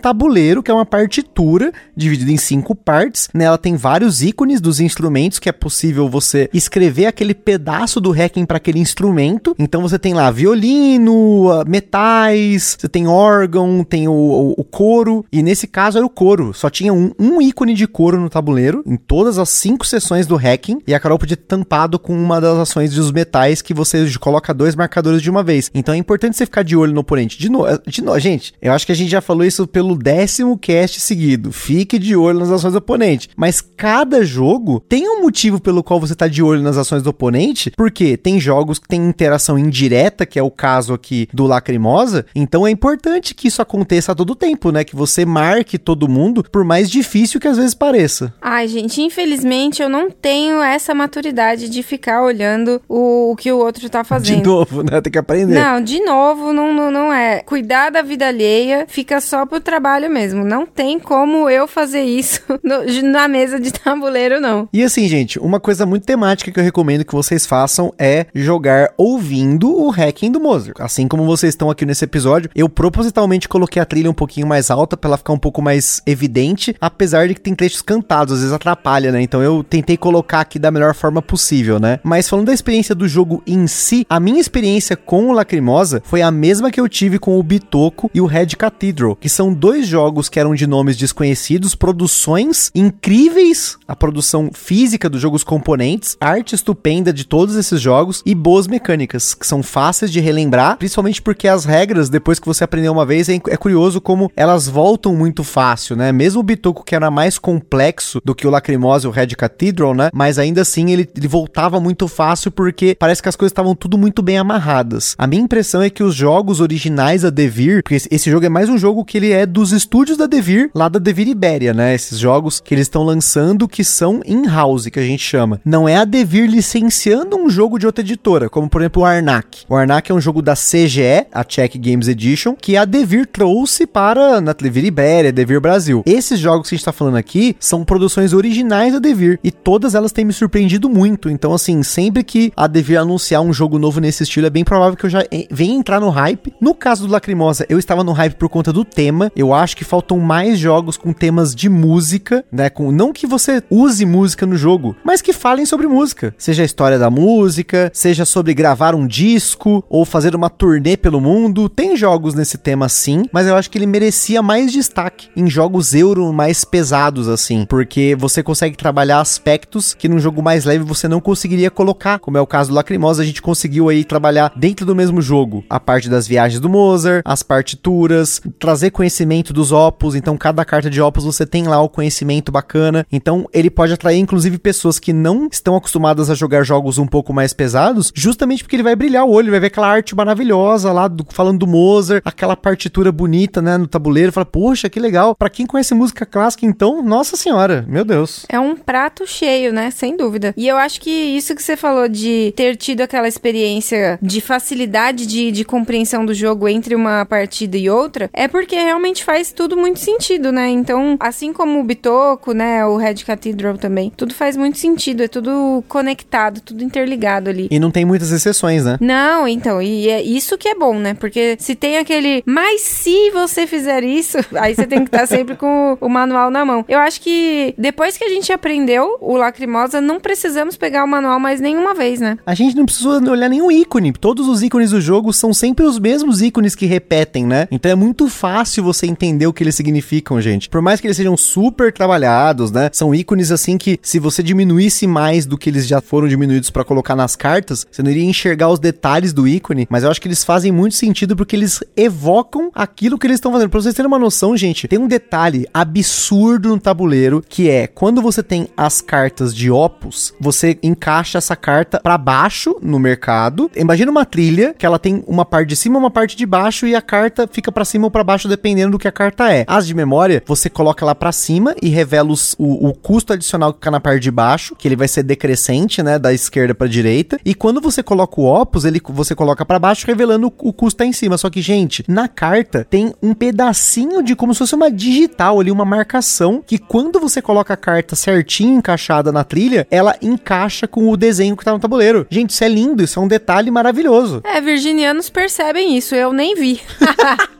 tabuleiro, 0.00 0.62
que 0.62 0.70
é 0.70 0.74
uma 0.74 0.86
partitura 0.86 1.70
dividida 1.94 2.30
em 2.30 2.36
cinco 2.36 2.74
partes. 2.74 3.28
Nela 3.34 3.58
tem 3.58 3.76
vários 3.76 4.22
ícones 4.22 4.60
dos 4.60 4.80
instrumentos 4.80 5.38
que 5.38 5.48
é 5.48 5.52
possível 5.52 6.08
você 6.08 6.48
escrever 6.52 7.06
aquele 7.06 7.34
pedaço 7.34 8.00
do 8.00 8.10
hacking 8.10 8.46
para 8.46 8.56
aquele 8.56 8.78
instrumento. 8.78 9.54
Então 9.58 9.82
você 9.82 9.98
tem 9.98 10.14
lá 10.14 10.30
violino, 10.30 11.50
ah, 11.50 11.64
metais, 11.66 12.76
você 12.80 12.88
tem 12.88 13.06
órgão, 13.06 13.84
tem 13.84 14.08
o, 14.08 14.12
o, 14.12 14.54
o 14.58 14.64
couro. 14.64 15.26
E 15.30 15.42
nesse 15.42 15.66
caso 15.66 15.98
era 15.98 16.06
o 16.06 16.10
couro. 16.10 16.54
Só 16.54 16.70
tinha 16.70 16.92
um, 16.92 17.12
um 17.18 17.42
ícone 17.42 17.74
de 17.74 17.86
couro 17.86 18.18
no 18.18 18.30
tabuleiro 18.30 18.82
em 18.86 18.96
todas 18.96 19.38
as 19.38 19.50
cinco 19.50 19.86
sessões 19.86 20.26
do 20.26 20.36
hacking. 20.36 20.80
E 20.86 20.94
a 20.94 21.00
Carol 21.00 21.18
podia 21.18 21.36
ter 21.36 21.44
tampado 21.44 21.98
com 21.98 22.14
uma 22.14 22.40
das 22.40 22.56
ações 22.56 22.94
dos 22.94 23.12
metais 23.12 23.60
que 23.60 23.74
você 23.74 24.06
coloca 24.18 24.54
dois 24.54 24.74
marcadores 24.74 25.20
de 25.20 25.30
uma 25.30 25.42
vez. 25.42 25.70
Então 25.74 25.94
é 25.94 25.98
importante 25.98 26.36
você 26.36 26.46
ficar 26.46 26.62
de 26.62 26.74
olho 26.74 26.93
no 26.94 27.00
oponente. 27.00 27.38
De 27.38 27.48
novo, 27.48 27.66
de 27.86 28.02
novo, 28.02 28.18
gente, 28.18 28.54
eu 28.62 28.72
acho 28.72 28.86
que 28.86 28.92
a 28.92 28.94
gente 28.94 29.10
já 29.10 29.20
falou 29.20 29.44
isso 29.44 29.66
pelo 29.66 29.96
décimo 29.96 30.56
cast 30.56 31.00
seguido. 31.00 31.52
Fique 31.52 31.98
de 31.98 32.16
olho 32.16 32.38
nas 32.38 32.50
ações 32.50 32.72
do 32.72 32.78
oponente. 32.78 33.28
Mas 33.36 33.60
cada 33.60 34.24
jogo 34.24 34.80
tem 34.88 35.08
um 35.08 35.22
motivo 35.22 35.60
pelo 35.60 35.82
qual 35.82 36.00
você 36.00 36.14
tá 36.14 36.28
de 36.28 36.42
olho 36.42 36.62
nas 36.62 36.76
ações 36.76 37.02
do 37.02 37.10
oponente, 37.10 37.70
porque 37.76 38.16
tem 38.16 38.40
jogos 38.40 38.78
que 38.78 38.88
tem 38.88 39.04
interação 39.06 39.58
indireta, 39.58 40.26
que 40.26 40.38
é 40.38 40.42
o 40.42 40.50
caso 40.50 40.94
aqui 40.94 41.28
do 41.32 41.46
Lacrimosa. 41.46 42.26
Então 42.34 42.66
é 42.66 42.70
importante 42.70 43.34
que 43.34 43.48
isso 43.48 43.60
aconteça 43.60 44.12
a 44.12 44.14
todo 44.14 44.34
tempo, 44.34 44.70
né? 44.70 44.84
Que 44.84 44.96
você 44.96 45.24
marque 45.24 45.78
todo 45.78 46.08
mundo, 46.08 46.44
por 46.50 46.64
mais 46.64 46.90
difícil 46.90 47.40
que 47.40 47.48
às 47.48 47.56
vezes 47.56 47.74
pareça. 47.74 48.32
Ai, 48.40 48.68
gente, 48.68 49.00
infelizmente 49.00 49.82
eu 49.82 49.88
não 49.88 50.10
tenho 50.10 50.60
essa 50.62 50.94
maturidade 50.94 51.68
de 51.68 51.82
ficar 51.82 52.22
olhando 52.22 52.80
o, 52.88 53.32
o 53.32 53.36
que 53.36 53.50
o 53.50 53.58
outro 53.58 53.88
tá 53.88 54.04
fazendo. 54.04 54.42
De 54.42 54.46
novo, 54.46 54.82
né? 54.82 55.00
Tem 55.00 55.12
que 55.12 55.18
aprender. 55.18 55.54
Não, 55.54 55.80
de 55.80 56.00
novo, 56.00 56.52
não, 56.52 56.73
não, 56.74 56.90
não 56.90 57.12
é. 57.12 57.40
Cuidar 57.40 57.90
da 57.90 58.02
vida 58.02 58.26
alheia 58.28 58.84
fica 58.88 59.20
só 59.20 59.46
pro 59.46 59.60
trabalho 59.60 60.10
mesmo. 60.10 60.44
Não 60.44 60.66
tem 60.66 60.98
como 60.98 61.48
eu 61.48 61.66
fazer 61.66 62.02
isso 62.02 62.40
no- 62.62 62.84
na 63.10 63.28
mesa 63.28 63.58
de 63.60 63.72
tabuleiro, 63.72 64.40
não. 64.40 64.68
E 64.72 64.82
assim, 64.82 65.06
gente, 65.08 65.38
uma 65.38 65.60
coisa 65.60 65.86
muito 65.86 66.04
temática 66.04 66.50
que 66.50 66.58
eu 66.58 66.64
recomendo 66.64 67.04
que 67.04 67.14
vocês 67.14 67.46
façam 67.46 67.92
é 67.98 68.26
jogar 68.34 68.92
ouvindo 68.96 69.70
o 69.74 69.90
hacking 69.90 70.30
do 70.32 70.40
Mozart. 70.40 70.80
Assim 70.80 71.06
como 71.06 71.24
vocês 71.24 71.52
estão 71.54 71.70
aqui 71.70 71.86
nesse 71.86 72.04
episódio, 72.04 72.50
eu 72.54 72.68
propositalmente 72.68 73.48
coloquei 73.48 73.80
a 73.80 73.84
trilha 73.84 74.10
um 74.10 74.14
pouquinho 74.14 74.46
mais 74.46 74.70
alta 74.70 74.96
pra 74.96 75.08
ela 75.08 75.16
ficar 75.16 75.32
um 75.32 75.38
pouco 75.38 75.62
mais 75.62 76.02
evidente, 76.06 76.74
apesar 76.80 77.28
de 77.28 77.34
que 77.34 77.40
tem 77.40 77.54
trechos 77.54 77.80
cantados, 77.82 78.34
às 78.34 78.40
vezes 78.40 78.52
atrapalha, 78.54 79.12
né? 79.12 79.20
Então 79.22 79.42
eu 79.42 79.62
tentei 79.62 79.96
colocar 79.96 80.40
aqui 80.40 80.58
da 80.58 80.70
melhor 80.70 80.94
forma 80.94 81.22
possível, 81.22 81.78
né? 81.78 82.00
Mas 82.02 82.28
falando 82.28 82.46
da 82.46 82.54
experiência 82.54 82.94
do 82.94 83.06
jogo 83.06 83.42
em 83.46 83.66
si, 83.66 84.06
a 84.08 84.18
minha 84.18 84.40
experiência 84.40 84.96
com 84.96 85.28
o 85.28 85.32
Lacrimosa 85.32 86.02
foi 86.04 86.22
a 86.22 86.30
mesma 86.30 86.63
que 86.70 86.80
eu 86.80 86.88
tive 86.88 87.18
com 87.18 87.38
o 87.38 87.42
Bitoco 87.42 88.10
e 88.14 88.20
o 88.20 88.26
Red 88.26 88.48
Cathedral, 88.56 89.16
que 89.16 89.28
são 89.28 89.52
dois 89.52 89.86
jogos 89.86 90.28
que 90.28 90.40
eram 90.40 90.54
de 90.54 90.66
nomes 90.66 90.96
desconhecidos, 90.96 91.74
produções 91.74 92.70
incríveis, 92.74 93.76
a 93.86 93.94
produção 93.96 94.50
física 94.52 95.08
dos 95.08 95.20
jogos 95.20 95.44
componentes, 95.44 96.16
arte 96.20 96.54
estupenda 96.54 97.12
de 97.12 97.24
todos 97.24 97.56
esses 97.56 97.80
jogos 97.80 98.22
e 98.24 98.34
boas 98.34 98.66
mecânicas, 98.66 99.34
que 99.34 99.46
são 99.46 99.62
fáceis 99.62 100.10
de 100.10 100.20
relembrar, 100.20 100.76
principalmente 100.76 101.22
porque 101.22 101.48
as 101.48 101.64
regras, 101.64 102.08
depois 102.08 102.38
que 102.38 102.46
você 102.46 102.64
aprendeu 102.64 102.92
uma 102.92 103.06
vez, 103.06 103.28
é, 103.28 103.34
é 103.34 103.56
curioso 103.56 104.00
como 104.00 104.30
elas 104.36 104.68
voltam 104.68 105.14
muito 105.14 105.44
fácil, 105.44 105.96
né? 105.96 106.12
Mesmo 106.12 106.40
o 106.40 106.44
Bitoco, 106.44 106.84
que 106.84 106.94
era 106.94 107.10
mais 107.10 107.38
complexo 107.38 108.20
do 108.24 108.34
que 108.34 108.46
o 108.46 108.50
Lacrimosa 108.50 109.06
e 109.06 109.10
o 109.10 109.12
Red 109.12 109.28
Cathedral, 109.28 109.94
né? 109.94 110.10
Mas 110.12 110.38
ainda 110.38 110.62
assim 110.62 110.90
ele, 110.90 111.08
ele 111.16 111.28
voltava 111.28 111.80
muito 111.80 112.08
fácil 112.08 112.50
porque 112.50 112.96
parece 112.98 113.22
que 113.22 113.28
as 113.28 113.36
coisas 113.36 113.50
estavam 113.50 113.74
tudo 113.74 113.98
muito 113.98 114.22
bem 114.22 114.38
amarradas. 114.38 115.14
A 115.18 115.26
minha 115.26 115.42
impressão 115.42 115.82
é 115.82 115.90
que 115.90 116.02
os 116.02 116.14
jogos 116.14 116.53
originais 116.60 117.22
da 117.22 117.30
Devir, 117.30 117.82
porque 117.82 117.96
esse, 117.96 118.08
esse 118.10 118.30
jogo 118.30 118.46
é 118.46 118.48
mais 118.48 118.68
um 118.68 118.78
jogo 118.78 119.04
que 119.04 119.18
ele 119.18 119.30
é 119.30 119.46
dos 119.46 119.72
estúdios 119.72 120.16
da 120.16 120.26
Devir, 120.26 120.70
lá 120.74 120.88
da 120.88 120.98
Devir 120.98 121.28
Ibéria, 121.28 121.72
né? 121.72 121.94
Esses 121.94 122.18
jogos 122.18 122.60
que 122.60 122.74
eles 122.74 122.86
estão 122.86 123.02
lançando 123.02 123.68
que 123.68 123.84
são 123.84 124.20
in-house, 124.26 124.86
que 124.86 124.98
a 124.98 125.02
gente 125.02 125.22
chama. 125.22 125.60
Não 125.64 125.88
é 125.88 125.96
a 125.96 126.04
Devir 126.04 126.48
licenciando 126.48 127.36
um 127.36 127.48
jogo 127.48 127.78
de 127.78 127.86
outra 127.86 128.02
editora, 128.02 128.48
como 128.48 128.68
por 128.68 128.80
exemplo 128.80 129.02
o 129.02 129.04
Arnak. 129.04 129.64
O 129.68 129.74
Arnak 129.74 130.10
é 130.10 130.14
um 130.14 130.20
jogo 130.20 130.42
da 130.42 130.54
CGE, 130.54 131.26
a 131.32 131.44
Czech 131.44 131.78
Games 131.78 132.08
Edition, 132.08 132.54
que 132.54 132.76
a 132.76 132.84
Devir 132.84 133.26
trouxe 133.26 133.86
para 133.86 134.40
na 134.40 134.52
Devir 134.52 134.84
Ibéria, 134.84 135.32
Devir 135.32 135.60
Brasil. 135.60 136.02
Esses 136.06 136.38
jogos 136.38 136.68
que 136.68 136.74
a 136.74 136.78
gente 136.78 136.84
tá 136.84 136.92
falando 136.92 137.16
aqui 137.16 137.56
são 137.58 137.84
produções 137.84 138.32
originais 138.32 138.92
da 138.92 138.98
Devir 138.98 139.38
e 139.42 139.50
todas 139.50 139.94
elas 139.94 140.12
têm 140.12 140.24
me 140.24 140.32
surpreendido 140.32 140.88
muito. 140.88 141.30
Então, 141.30 141.52
assim, 141.52 141.82
sempre 141.82 142.22
que 142.22 142.52
a 142.56 142.66
Devir 142.66 142.98
anunciar 142.98 143.42
um 143.42 143.52
jogo 143.52 143.78
novo 143.78 144.00
nesse 144.00 144.22
estilo, 144.22 144.46
é 144.46 144.50
bem 144.50 144.64
provável 144.64 144.96
que 144.96 145.06
eu 145.06 145.10
já 145.10 145.22
eh, 145.30 145.46
venha 145.50 145.74
entrar 145.74 146.00
no 146.00 146.10
hype. 146.10 146.43
No 146.60 146.74
caso 146.74 147.06
do 147.06 147.12
Lacrimosa, 147.12 147.66
eu 147.68 147.78
estava 147.78 148.04
no 148.04 148.12
hype 148.12 148.34
por 148.34 148.48
conta 148.48 148.72
do 148.72 148.84
tema. 148.84 149.30
Eu 149.36 149.52
acho 149.52 149.76
que 149.76 149.84
faltam 149.84 150.18
mais 150.18 150.58
jogos 150.58 150.96
com 150.96 151.12
temas 151.12 151.54
de 151.54 151.68
música, 151.68 152.44
né? 152.50 152.70
Com, 152.70 152.90
não 152.90 153.12
que 153.12 153.26
você 153.26 153.62
use 153.70 154.04
música 154.06 154.46
no 154.46 154.56
jogo, 154.56 154.96
mas 155.04 155.22
que 155.22 155.32
falem 155.32 155.66
sobre 155.66 155.86
música. 155.86 156.34
Seja 156.38 156.62
a 156.62 156.66
história 156.66 156.98
da 156.98 157.10
música, 157.10 157.90
seja 157.94 158.24
sobre 158.24 158.54
gravar 158.54 158.94
um 158.94 159.06
disco 159.06 159.84
ou 159.88 160.04
fazer 160.04 160.34
uma 160.34 160.50
turnê 160.50 160.96
pelo 160.96 161.20
mundo. 161.20 161.68
Tem 161.68 161.96
jogos 161.96 162.34
nesse 162.34 162.58
tema 162.58 162.88
sim, 162.88 163.24
mas 163.32 163.46
eu 163.46 163.56
acho 163.56 163.70
que 163.70 163.78
ele 163.78 163.86
merecia 163.86 164.42
mais 164.42 164.72
destaque 164.72 165.28
em 165.36 165.48
jogos 165.48 165.94
euro 165.94 166.32
mais 166.32 166.64
pesados 166.64 167.28
assim, 167.28 167.66
porque 167.68 168.16
você 168.18 168.42
consegue 168.42 168.76
trabalhar 168.76 169.20
aspectos 169.20 169.94
que 169.94 170.08
num 170.08 170.18
jogo 170.18 170.42
mais 170.42 170.64
leve 170.64 170.84
você 170.84 171.08
não 171.08 171.20
conseguiria 171.20 171.70
colocar, 171.70 172.18
como 172.18 172.38
é 172.38 172.40
o 172.40 172.46
caso 172.46 172.70
do 172.70 172.74
Lacrimosa, 172.74 173.22
a 173.22 173.26
gente 173.26 173.42
conseguiu 173.42 173.88
aí 173.88 174.04
trabalhar 174.04 174.52
dentro 174.56 174.86
do 174.86 174.94
mesmo 174.94 175.20
jogo 175.20 175.64
a 175.68 175.78
parte 175.78 176.08
das 176.08 176.26
viagens 176.34 176.58
do 176.60 176.68
Mozart, 176.68 177.22
as 177.24 177.42
partituras, 177.44 178.40
trazer 178.58 178.90
conhecimento 178.90 179.52
dos 179.52 179.70
opus, 179.70 180.14
então 180.16 180.36
cada 180.36 180.64
carta 180.64 180.90
de 180.90 181.00
opus 181.00 181.24
você 181.24 181.46
tem 181.46 181.64
lá 181.68 181.80
o 181.80 181.88
conhecimento 181.88 182.50
bacana, 182.50 183.06
então 183.12 183.48
ele 183.52 183.70
pode 183.70 183.92
atrair 183.92 184.18
inclusive 184.18 184.58
pessoas 184.58 184.98
que 184.98 185.12
não 185.12 185.48
estão 185.50 185.76
acostumadas 185.76 186.30
a 186.30 186.34
jogar 186.34 186.64
jogos 186.64 186.98
um 186.98 187.06
pouco 187.06 187.32
mais 187.32 187.52
pesados, 187.52 188.10
justamente 188.14 188.64
porque 188.64 188.74
ele 188.74 188.82
vai 188.82 188.96
brilhar 188.96 189.24
o 189.24 189.30
olho, 189.30 189.50
vai 189.52 189.60
ver 189.60 189.68
aquela 189.68 189.88
arte 189.88 190.14
maravilhosa 190.14 190.90
lá 190.92 191.06
do- 191.06 191.24
falando 191.30 191.58
do 191.60 191.66
Mozart, 191.68 192.20
aquela 192.24 192.56
partitura 192.56 193.12
bonita, 193.12 193.62
né, 193.62 193.76
no 193.78 193.86
tabuleiro, 193.86 194.32
fala, 194.32 194.44
poxa, 194.44 194.88
que 194.90 194.98
legal. 194.98 195.36
Pra 195.36 195.48
quem 195.48 195.66
conhece 195.66 195.94
música 195.94 196.26
clássica, 196.26 196.66
então, 196.66 197.00
nossa 197.02 197.36
senhora, 197.36 197.84
meu 197.88 198.04
Deus. 198.04 198.44
É 198.48 198.58
um 198.58 198.74
prato 198.76 199.24
cheio, 199.26 199.72
né? 199.72 199.90
Sem 199.90 200.16
dúvida. 200.16 200.52
E 200.56 200.66
eu 200.66 200.76
acho 200.76 201.00
que 201.00 201.10
isso 201.10 201.54
que 201.54 201.62
você 201.62 201.76
falou 201.76 202.08
de 202.08 202.52
ter 202.56 202.76
tido 202.76 203.02
aquela 203.02 203.28
experiência 203.28 204.18
de 204.20 204.40
facilidade 204.40 205.26
de, 205.26 205.52
de 205.52 205.64
compreensão 205.64 206.23
do 206.24 206.34
jogo 206.34 206.68
entre 206.68 206.94
uma 206.94 207.24
partida 207.24 207.76
e 207.76 207.88
outra, 207.90 208.30
é 208.32 208.48
porque 208.48 208.76
realmente 208.76 209.24
faz 209.24 209.52
tudo 209.52 209.76
muito 209.76 210.00
sentido, 210.00 210.50
né? 210.52 210.68
Então, 210.68 211.16
assim 211.20 211.52
como 211.52 211.80
o 211.80 211.84
Bitoco, 211.84 212.52
né? 212.52 212.84
O 212.86 212.96
Red 212.96 213.16
Cathedral 213.16 213.78
também, 213.78 214.12
tudo 214.16 214.34
faz 214.34 214.56
muito 214.56 214.78
sentido, 214.78 215.22
é 215.22 215.28
tudo 215.28 215.84
conectado, 215.88 216.60
tudo 216.60 216.82
interligado 216.82 217.50
ali. 217.50 217.68
E 217.70 217.78
não 217.78 217.90
tem 217.90 218.04
muitas 218.04 218.30
exceções, 218.32 218.84
né? 218.84 218.96
Não, 219.00 219.46
então, 219.46 219.80
e 219.80 220.08
é 220.08 220.22
isso 220.22 220.58
que 220.58 220.68
é 220.68 220.74
bom, 220.74 220.98
né? 220.98 221.14
Porque 221.14 221.56
se 221.58 221.74
tem 221.74 221.98
aquele, 221.98 222.42
mas 222.46 222.80
se 222.80 223.30
você 223.30 223.66
fizer 223.66 224.02
isso, 224.02 224.38
aí 224.56 224.74
você 224.74 224.86
tem 224.86 225.00
que 225.00 225.08
estar 225.14 225.26
sempre 225.26 225.56
com 225.56 225.96
o 226.00 226.08
manual 226.08 226.50
na 226.50 226.64
mão. 226.64 226.84
Eu 226.88 226.98
acho 226.98 227.20
que 227.20 227.74
depois 227.76 228.16
que 228.16 228.24
a 228.24 228.28
gente 228.28 228.52
aprendeu 228.52 229.18
o 229.20 229.36
Lacrimosa, 229.36 230.00
não 230.00 230.20
precisamos 230.20 230.76
pegar 230.76 231.04
o 231.04 231.08
manual 231.08 231.38
mais 231.38 231.60
nenhuma 231.60 231.94
vez, 231.94 232.20
né? 232.20 232.38
A 232.46 232.54
gente 232.54 232.76
não 232.76 232.86
precisa 232.86 233.20
olhar 233.30 233.48
nenhum 233.48 233.70
ícone. 233.70 234.12
Todos 234.12 234.48
os 234.48 234.62
ícones 234.62 234.90
do 234.90 235.00
jogo 235.00 235.32
são 235.32 235.52
sempre 235.52 235.84
os 235.84 235.98
mesmos 235.98 236.13
ícones 236.42 236.74
que 236.74 236.86
repetem, 236.86 237.46
né? 237.46 237.66
Então 237.70 237.90
é 237.90 237.94
muito 237.94 238.28
fácil 238.28 238.84
você 238.84 239.06
entender 239.06 239.46
o 239.46 239.52
que 239.52 239.62
eles 239.62 239.74
significam, 239.74 240.40
gente. 240.40 240.68
Por 240.68 240.82
mais 240.82 241.00
que 241.00 241.06
eles 241.06 241.16
sejam 241.16 241.36
super 241.36 241.92
trabalhados, 241.92 242.70
né? 242.70 242.90
São 242.92 243.14
ícones 243.14 243.50
assim 243.50 243.78
que 243.78 243.98
se 244.02 244.18
você 244.18 244.42
diminuísse 244.42 245.06
mais 245.06 245.46
do 245.46 245.58
que 245.58 245.70
eles 245.70 245.86
já 245.86 246.00
foram 246.00 246.28
diminuídos 246.28 246.70
pra 246.70 246.84
colocar 246.84 247.16
nas 247.16 247.36
cartas, 247.36 247.86
você 247.90 248.02
não 248.02 248.10
iria 248.10 248.24
enxergar 248.24 248.68
os 248.68 248.78
detalhes 248.78 249.32
do 249.32 249.48
ícone, 249.48 249.86
mas 249.90 250.04
eu 250.04 250.10
acho 250.10 250.20
que 250.20 250.28
eles 250.28 250.44
fazem 250.44 250.70
muito 250.70 250.94
sentido 250.94 251.36
porque 251.36 251.56
eles 251.56 251.80
evocam 251.96 252.70
aquilo 252.74 253.18
que 253.18 253.26
eles 253.26 253.36
estão 253.36 253.52
fazendo. 253.52 253.70
Pra 253.70 253.80
vocês 253.80 253.94
terem 253.94 254.06
uma 254.06 254.18
noção, 254.18 254.56
gente, 254.56 254.88
tem 254.88 254.98
um 254.98 255.08
detalhe 255.08 255.66
absurdo 255.72 256.68
no 256.68 256.80
tabuleiro 256.80 257.42
que 257.48 257.68
é 257.68 257.86
quando 257.86 258.20
você 258.20 258.42
tem 258.42 258.68
as 258.76 259.00
cartas 259.00 259.54
de 259.54 259.70
opus, 259.70 260.34
você 260.40 260.78
encaixa 260.82 261.38
essa 261.38 261.56
carta 261.56 262.00
pra 262.00 262.18
baixo 262.18 262.76
no 262.82 262.98
mercado. 262.98 263.70
Imagina 263.76 264.10
uma 264.10 264.24
trilha 264.24 264.74
que 264.76 264.84
ela 264.84 264.98
tem 264.98 265.24
uma 265.26 265.44
parte 265.44 265.68
de 265.68 265.76
cima, 265.76 265.98
uma 266.04 266.10
parte 266.10 266.36
de 266.36 266.46
baixo 266.46 266.86
e 266.86 266.94
a 266.94 267.02
carta 267.02 267.48
fica 267.50 267.72
pra 267.72 267.84
cima 267.84 268.04
ou 268.06 268.10
pra 268.10 268.22
baixo 268.24 268.48
dependendo 268.48 268.92
do 268.92 268.98
que 268.98 269.08
a 269.08 269.12
carta 269.12 269.52
é. 269.52 269.64
As 269.66 269.86
de 269.86 269.94
memória, 269.94 270.42
você 270.46 270.68
coloca 270.70 271.04
lá 271.04 271.14
pra 271.14 271.32
cima 271.32 271.74
e 271.82 271.88
revela 271.88 272.30
os- 272.30 272.54
o, 272.58 272.88
o 272.88 272.94
custo 272.94 273.32
adicional 273.32 273.72
que 273.72 273.78
fica 273.78 273.90
na 273.90 274.00
parte 274.00 274.20
de 274.22 274.30
baixo, 274.30 274.74
que 274.76 274.86
ele 274.88 274.96
vai 274.96 275.08
ser 275.08 275.22
decrescente, 275.22 276.02
né, 276.02 276.18
da 276.18 276.32
esquerda 276.32 276.74
pra 276.74 276.86
direita. 276.86 277.38
E 277.44 277.54
quando 277.54 277.80
você 277.80 278.02
coloca 278.02 278.40
o 278.40 278.44
opus, 278.44 278.84
ele 278.84 279.00
você 279.08 279.34
coloca 279.34 279.64
pra 279.64 279.78
baixo 279.78 280.06
revelando 280.06 280.46
o, 280.48 280.68
o 280.68 280.72
custo 280.72 280.98
tá 280.98 281.04
em 281.06 281.12
cima. 281.12 281.36
Só 281.38 281.48
que, 281.50 281.60
gente, 281.62 282.04
na 282.08 282.28
carta 282.28 282.86
tem 282.88 283.12
um 283.22 283.34
pedacinho 283.34 284.22
de 284.22 284.34
como 284.36 284.52
se 284.54 284.58
fosse 284.58 284.74
uma 284.74 284.90
digital 284.90 285.60
ali, 285.60 285.70
uma 285.70 285.84
marcação 285.84 286.62
que 286.66 286.78
quando 286.78 287.18
você 287.20 287.40
coloca 287.40 287.74
a 287.74 287.76
carta 287.76 288.14
certinho 288.16 288.78
encaixada 288.78 289.32
na 289.32 289.44
trilha, 289.44 289.86
ela 289.90 290.16
encaixa 290.20 290.86
com 290.86 291.08
o 291.10 291.16
desenho 291.16 291.56
que 291.56 291.64
tá 291.64 291.72
no 291.72 291.78
tabuleiro. 291.78 292.26
Gente, 292.30 292.50
isso 292.50 292.64
é 292.64 292.68
lindo, 292.68 293.02
isso 293.02 293.18
é 293.18 293.22
um 293.22 293.28
detalhe 293.28 293.70
maravilhoso. 293.70 294.40
É, 294.44 294.60
virginianos 294.60 295.30
percebem 295.30 295.83
isso, 295.84 296.14
eu 296.14 296.32
nem 296.32 296.54
vi. 296.54 296.80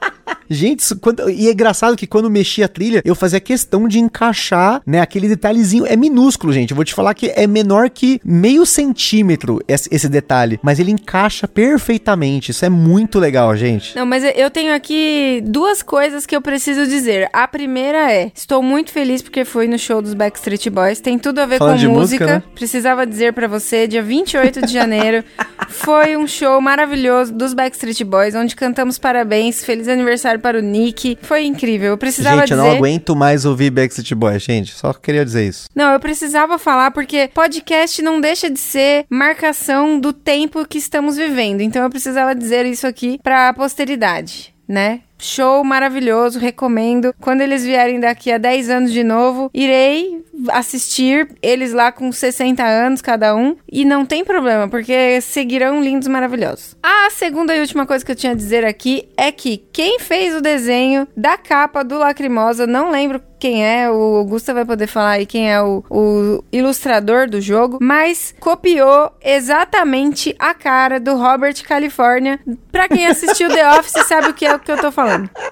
Gente, 0.49 0.81
isso, 0.81 0.99
quando- 0.99 1.29
e 1.31 1.49
é 1.49 1.53
engraçado 1.53 1.97
que 1.97 2.07
quando 2.07 2.29
mexi 2.31 2.63
a 2.63 2.69
trilha, 2.69 3.01
eu 3.05 3.15
fazia 3.15 3.41
questão 3.41 3.89
de 3.89 3.99
encaixar, 3.99 4.83
né, 4.87 5.01
aquele 5.01 5.27
detalhezinho. 5.27 5.87
É 5.87 5.97
minúsculo, 5.97 6.53
gente. 6.53 6.71
Eu 6.71 6.75
vou 6.77 6.85
te 6.85 6.93
falar 6.95 7.15
que 7.15 7.33
é 7.35 7.47
menor 7.47 7.89
que 7.89 8.21
meio 8.25 8.67
centímetro 8.67 9.61
esse, 9.67 9.89
esse 9.91 10.07
detalhe, 10.09 10.61
mas 10.63 10.79
ele 10.79 10.91
encaixa 10.91 11.49
perfeitamente. 11.49 12.51
Isso 12.51 12.65
é 12.65 12.69
muito 12.69 13.19
legal, 13.19 13.57
gente. 13.57 13.97
Não, 13.97 14.05
mas 14.05 14.23
eu 14.37 14.51
tenho 14.51 14.75
aqui 14.75 15.43
duas 15.47 15.83
coisas 15.83 16.27
que 16.27 16.37
eu 16.37 16.43
preciso 16.43 16.87
dizer. 16.87 17.29
A 17.33 17.49
primeira 17.49 18.13
é: 18.13 18.31
estou 18.35 18.63
muito 18.63 18.93
feliz 18.93 19.23
porque 19.23 19.45
fui 19.47 19.67
no 19.67 19.79
show 19.79 20.03
dos 20.03 20.13
Backstreet 20.15 20.69
Boys. 20.69 21.01
Tem 21.01 21.19
tudo 21.19 21.39
a 21.41 21.47
ver 21.47 21.59
Falando 21.59 21.81
com 21.81 21.87
música. 21.95 22.25
música, 22.25 22.27
né? 22.27 22.43
Precisava 22.55 23.07
dizer 23.07 23.33
pra 23.33 23.49
você, 23.49 23.87
dia 23.89 24.03
28 24.03 24.67
de 24.67 24.73
janeiro, 24.73 25.25
foi 25.69 26.17
um 26.19 26.27
show 26.27 26.61
maravilhoso 26.61 27.33
dos 27.33 27.55
Backstreet 27.55 28.03
Boys, 28.05 28.14
onde 28.35 28.55
cantamos 28.55 28.99
parabéns, 28.99 29.65
feliz 29.65 29.89
aniversário 29.89 30.41
para 30.41 30.59
o 30.59 30.63
Nick. 30.63 31.19
Foi 31.23 31.45
incrível. 31.45 31.91
Eu 31.91 31.99
precisava 31.99 32.41
gente, 32.43 32.53
eu 32.53 32.57
dizer. 32.59 32.69
não 32.69 32.77
aguento 32.77 33.17
mais 33.17 33.45
ouvir 33.45 33.71
Backstreet 33.71 34.15
Boys, 34.15 34.43
gente. 34.43 34.73
Só 34.73 34.93
queria 34.93 35.25
dizer 35.25 35.49
isso. 35.49 35.69
Não, 35.75 35.93
eu 35.93 36.01
precisava 36.01 36.59
falar 36.59 36.91
porque 36.91 37.31
podcast 37.35 38.01
não 38.03 38.21
deixa 38.21 38.49
de 38.51 38.59
ser 38.59 39.05
marcação 39.11 39.99
do 39.99 40.13
tempo 40.13 40.67
que 40.67 40.79
estamos 40.79 41.17
vivendo. 41.17 41.61
Então 41.61 41.83
eu 41.83 41.91
precisava 41.91 42.35
dizer 42.35 42.65
isso 42.67 42.87
aqui 42.87 43.19
pra 43.23 43.53
posteridade, 43.53 44.55
né? 44.69 45.01
Show 45.19 45.65
maravilhoso, 45.65 46.39
recomendo. 46.39 47.15
Quando 47.21 47.41
eles 47.41 47.65
vierem 47.65 48.01
daqui 48.01 48.31
a 48.33 48.39
10 48.39 48.71
anos 48.71 48.93
de 48.93 49.03
novo, 49.03 49.51
irei 49.53 50.23
assistir 50.49 51.29
eles 51.43 51.73
lá 51.73 51.93
com 51.93 52.11
60 52.11 52.63
anos 52.63 53.01
cada 53.01 53.35
um 53.35 53.57
e 53.71 53.85
não 53.85 54.05
tem 54.05 54.25
problema, 54.25 54.69
porque 54.69 55.21
seguirão 55.21 55.83
lindos 55.83 56.09
maravilhosos. 56.09 56.77
A 56.83 57.09
segunda 57.11 57.55
e 57.55 57.61
última 57.61 57.87
coisa 57.87 58.05
que 58.05 58.13
eu 58.13 58.17
tinha 58.17 58.33
a 58.33 58.37
dizer 58.37 58.65
aqui 58.65 59.09
é 59.17 59.31
que 59.31 59.65
quem 59.73 59.99
fez 59.99 60.35
o 60.35 60.41
desenho 60.41 61.07
da 61.17 61.37
capa 61.37 61.83
do 61.85 61.99
Lacrimosa, 61.99 62.67
não 62.67 62.91
lembro 62.91 63.21
quem 63.45 63.63
é, 63.63 63.91
o 63.91 64.17
Augusta 64.17 64.55
vai 64.55 64.65
poder 64.65 64.87
falar 64.87 65.11
aí 65.11 65.27
quem 65.27 65.53
é 65.53 65.61
o, 65.61 65.85
o, 65.91 66.43
ilustrador 66.51 67.29
do 67.29 67.43
jogo, 67.43 67.79
mas 67.79 68.35
copiou 68.41 69.13
exatamente 69.23 70.35
a 70.39 70.55
cara 70.55 70.99
do 70.99 71.15
Robert 71.15 71.63
California. 71.63 72.41
Pra 72.73 72.89
quem 72.89 73.07
assistiu 73.07 73.51
The 73.51 73.69
Office 73.79 74.07
sabe 74.07 74.29
o 74.29 74.33
que 74.33 74.47
é 74.47 74.55
o 74.55 74.59
que 74.59 74.73
eu 74.73 74.79
tô 74.79 74.91
falando. 74.91 75.04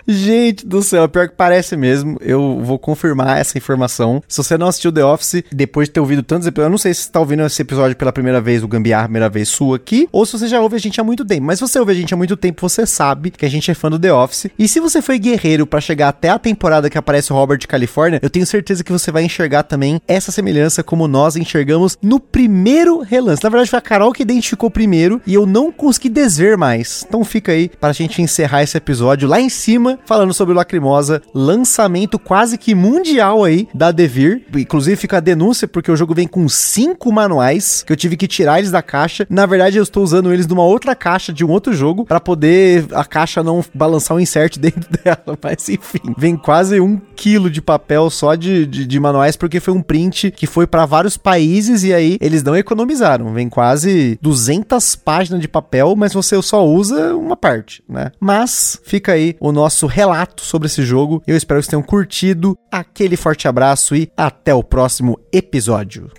Gente 0.06 0.66
do 0.66 0.82
céu, 0.82 1.08
pior 1.08 1.28
que 1.28 1.36
parece 1.36 1.76
mesmo. 1.76 2.16
Eu 2.20 2.60
vou 2.62 2.78
confirmar 2.78 3.38
essa 3.38 3.56
informação. 3.58 4.22
Se 4.26 4.42
você 4.42 4.58
não 4.58 4.66
assistiu 4.66 4.92
The 4.92 5.04
Office, 5.04 5.44
depois 5.52 5.88
de 5.88 5.92
ter 5.92 6.00
ouvido 6.00 6.22
tantos 6.22 6.46
episódios, 6.46 6.66
eu 6.66 6.70
não 6.70 6.78
sei 6.78 6.94
se 6.94 7.02
você 7.02 7.10
tá 7.10 7.20
ouvindo 7.20 7.44
esse 7.44 7.62
episódio 7.62 7.96
pela 7.96 8.12
primeira 8.12 8.40
vez, 8.40 8.62
o 8.62 8.68
Gambiarra, 8.68 9.04
primeira 9.04 9.28
vez 9.28 9.48
sua 9.48 9.76
aqui, 9.76 10.08
ou 10.10 10.26
se 10.26 10.32
você 10.32 10.48
já 10.48 10.60
ouve 10.60 10.76
a 10.76 10.80
gente 10.80 11.00
há 11.00 11.04
muito 11.04 11.24
tempo. 11.24 11.44
Mas 11.44 11.58
se 11.58 11.66
você 11.66 11.78
ouve 11.78 11.92
a 11.92 11.94
gente 11.94 12.12
há 12.12 12.16
muito 12.16 12.36
tempo, 12.36 12.68
você 12.68 12.86
sabe 12.86 13.30
que 13.30 13.44
a 13.44 13.50
gente 13.50 13.70
é 13.70 13.74
fã 13.74 13.90
do 13.90 13.98
The 13.98 14.12
Office. 14.12 14.46
E 14.58 14.66
se 14.66 14.80
você 14.80 15.00
foi 15.00 15.18
guerreiro 15.18 15.66
para 15.66 15.80
chegar 15.80 16.08
até 16.08 16.30
a 16.30 16.38
temporada 16.38 16.88
que 16.88 16.98
aparece 16.98 17.32
o 17.32 17.36
Robert 17.36 17.60
California, 17.68 17.82
Califórnia, 17.82 18.20
eu 18.22 18.30
tenho 18.30 18.46
certeza 18.46 18.84
que 18.84 18.92
você 18.92 19.10
vai 19.10 19.24
enxergar 19.24 19.64
também 19.64 20.00
essa 20.06 20.30
semelhança 20.30 20.82
como 20.82 21.08
nós 21.08 21.36
enxergamos 21.36 21.98
no 22.00 22.20
primeiro 22.20 23.00
relance. 23.00 23.42
Na 23.42 23.50
verdade, 23.50 23.70
foi 23.70 23.78
a 23.78 23.82
Carol 23.82 24.12
que 24.12 24.22
identificou 24.22 24.70
primeiro 24.70 25.20
e 25.26 25.34
eu 25.34 25.44
não 25.44 25.72
consegui 25.72 26.08
desver 26.08 26.56
mais. 26.56 27.04
Então 27.06 27.24
fica 27.24 27.52
aí 27.52 27.68
para 27.68 27.90
a 27.90 27.92
gente 27.92 28.22
encerrar 28.22 28.62
esse 28.62 28.76
episódio 28.76 29.28
lá 29.28 29.40
em 29.42 29.48
cima, 29.48 29.98
falando 30.06 30.32
sobre 30.32 30.54
Lacrimosa, 30.54 31.22
lançamento 31.34 32.18
quase 32.18 32.56
que 32.56 32.74
mundial 32.74 33.44
aí 33.44 33.68
da 33.74 33.90
Devir. 33.90 34.44
Inclusive 34.54 34.96
fica 34.96 35.18
a 35.18 35.20
denúncia 35.20 35.68
porque 35.68 35.90
o 35.90 35.96
jogo 35.96 36.14
vem 36.14 36.26
com 36.26 36.48
cinco 36.48 37.12
manuais 37.12 37.82
que 37.86 37.92
eu 37.92 37.96
tive 37.96 38.16
que 38.16 38.28
tirar 38.28 38.58
eles 38.58 38.70
da 38.70 38.82
caixa. 38.82 39.26
Na 39.28 39.46
verdade, 39.46 39.76
eu 39.76 39.82
estou 39.82 40.02
usando 40.02 40.32
eles 40.32 40.46
numa 40.46 40.64
outra 40.64 40.94
caixa 40.94 41.32
de 41.32 41.44
um 41.44 41.50
outro 41.50 41.72
jogo 41.72 42.04
para 42.04 42.20
poder 42.20 42.86
a 42.92 43.04
caixa 43.04 43.42
não 43.42 43.64
balançar 43.74 44.16
o 44.16 44.20
insert 44.20 44.56
dentro 44.58 44.88
dela. 45.02 45.38
Mas 45.42 45.68
enfim, 45.68 46.14
vem 46.16 46.36
quase 46.36 46.80
um 46.80 47.00
quilo 47.16 47.50
de 47.50 47.60
papel 47.60 48.08
só 48.10 48.34
de, 48.34 48.66
de, 48.66 48.86
de 48.86 49.00
manuais, 49.00 49.36
porque 49.36 49.60
foi 49.60 49.74
um 49.74 49.82
print 49.82 50.30
que 50.30 50.46
foi 50.46 50.66
para 50.66 50.86
vários 50.86 51.16
países 51.16 51.82
e 51.82 51.92
aí 51.92 52.16
eles 52.20 52.42
não 52.42 52.56
economizaram. 52.56 53.32
Vem 53.32 53.48
quase 53.48 54.18
200 54.20 54.96
páginas 54.96 55.40
de 55.40 55.48
papel, 55.48 55.94
mas 55.96 56.12
você 56.12 56.40
só 56.42 56.66
usa 56.66 57.14
uma 57.16 57.36
parte, 57.36 57.82
né? 57.88 58.12
Mas 58.20 58.80
fica 58.84 59.12
aí 59.12 59.31
o 59.40 59.52
nosso 59.52 59.86
relato 59.86 60.42
sobre 60.42 60.66
esse 60.66 60.82
jogo. 60.82 61.22
Eu 61.26 61.36
espero 61.36 61.58
que 61.58 61.64
vocês 61.64 61.70
tenham 61.70 61.82
curtido. 61.82 62.56
Aquele 62.70 63.16
forte 63.16 63.48
abraço 63.48 63.94
e 63.94 64.10
até 64.16 64.54
o 64.54 64.62
próximo 64.62 65.18
episódio. 65.32 66.10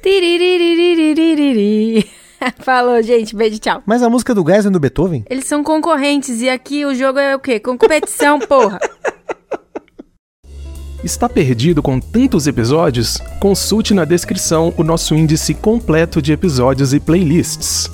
Falou, 2.60 3.02
gente. 3.02 3.36
Beijo, 3.36 3.60
tchau. 3.60 3.82
Mas 3.86 4.04
a 4.04 4.10
música 4.10 4.36
do 4.36 4.46
Geisel 4.46 4.70
e 4.70 4.74
do 4.74 4.80
Beethoven? 4.80 5.24
Eles 5.30 5.46
são 5.46 5.64
concorrentes 5.64 6.42
e 6.42 6.50
aqui 6.50 6.86
o 6.86 6.94
jogo 6.94 7.20
é 7.20 7.36
o 7.36 7.40
quê? 7.40 7.60
Competição, 7.60 8.40
porra. 8.48 8.80
Está 11.04 11.28
perdido 11.28 11.84
com 11.84 12.00
tantos 12.00 12.48
episódios? 12.48 13.18
Consulte 13.40 13.94
na 13.94 14.06
descrição 14.06 14.74
o 14.78 14.84
nosso 14.84 15.14
índice 15.16 15.54
completo 15.54 16.22
de 16.22 16.32
episódios 16.32 16.94
e 16.94 17.00
playlists. 17.00 17.90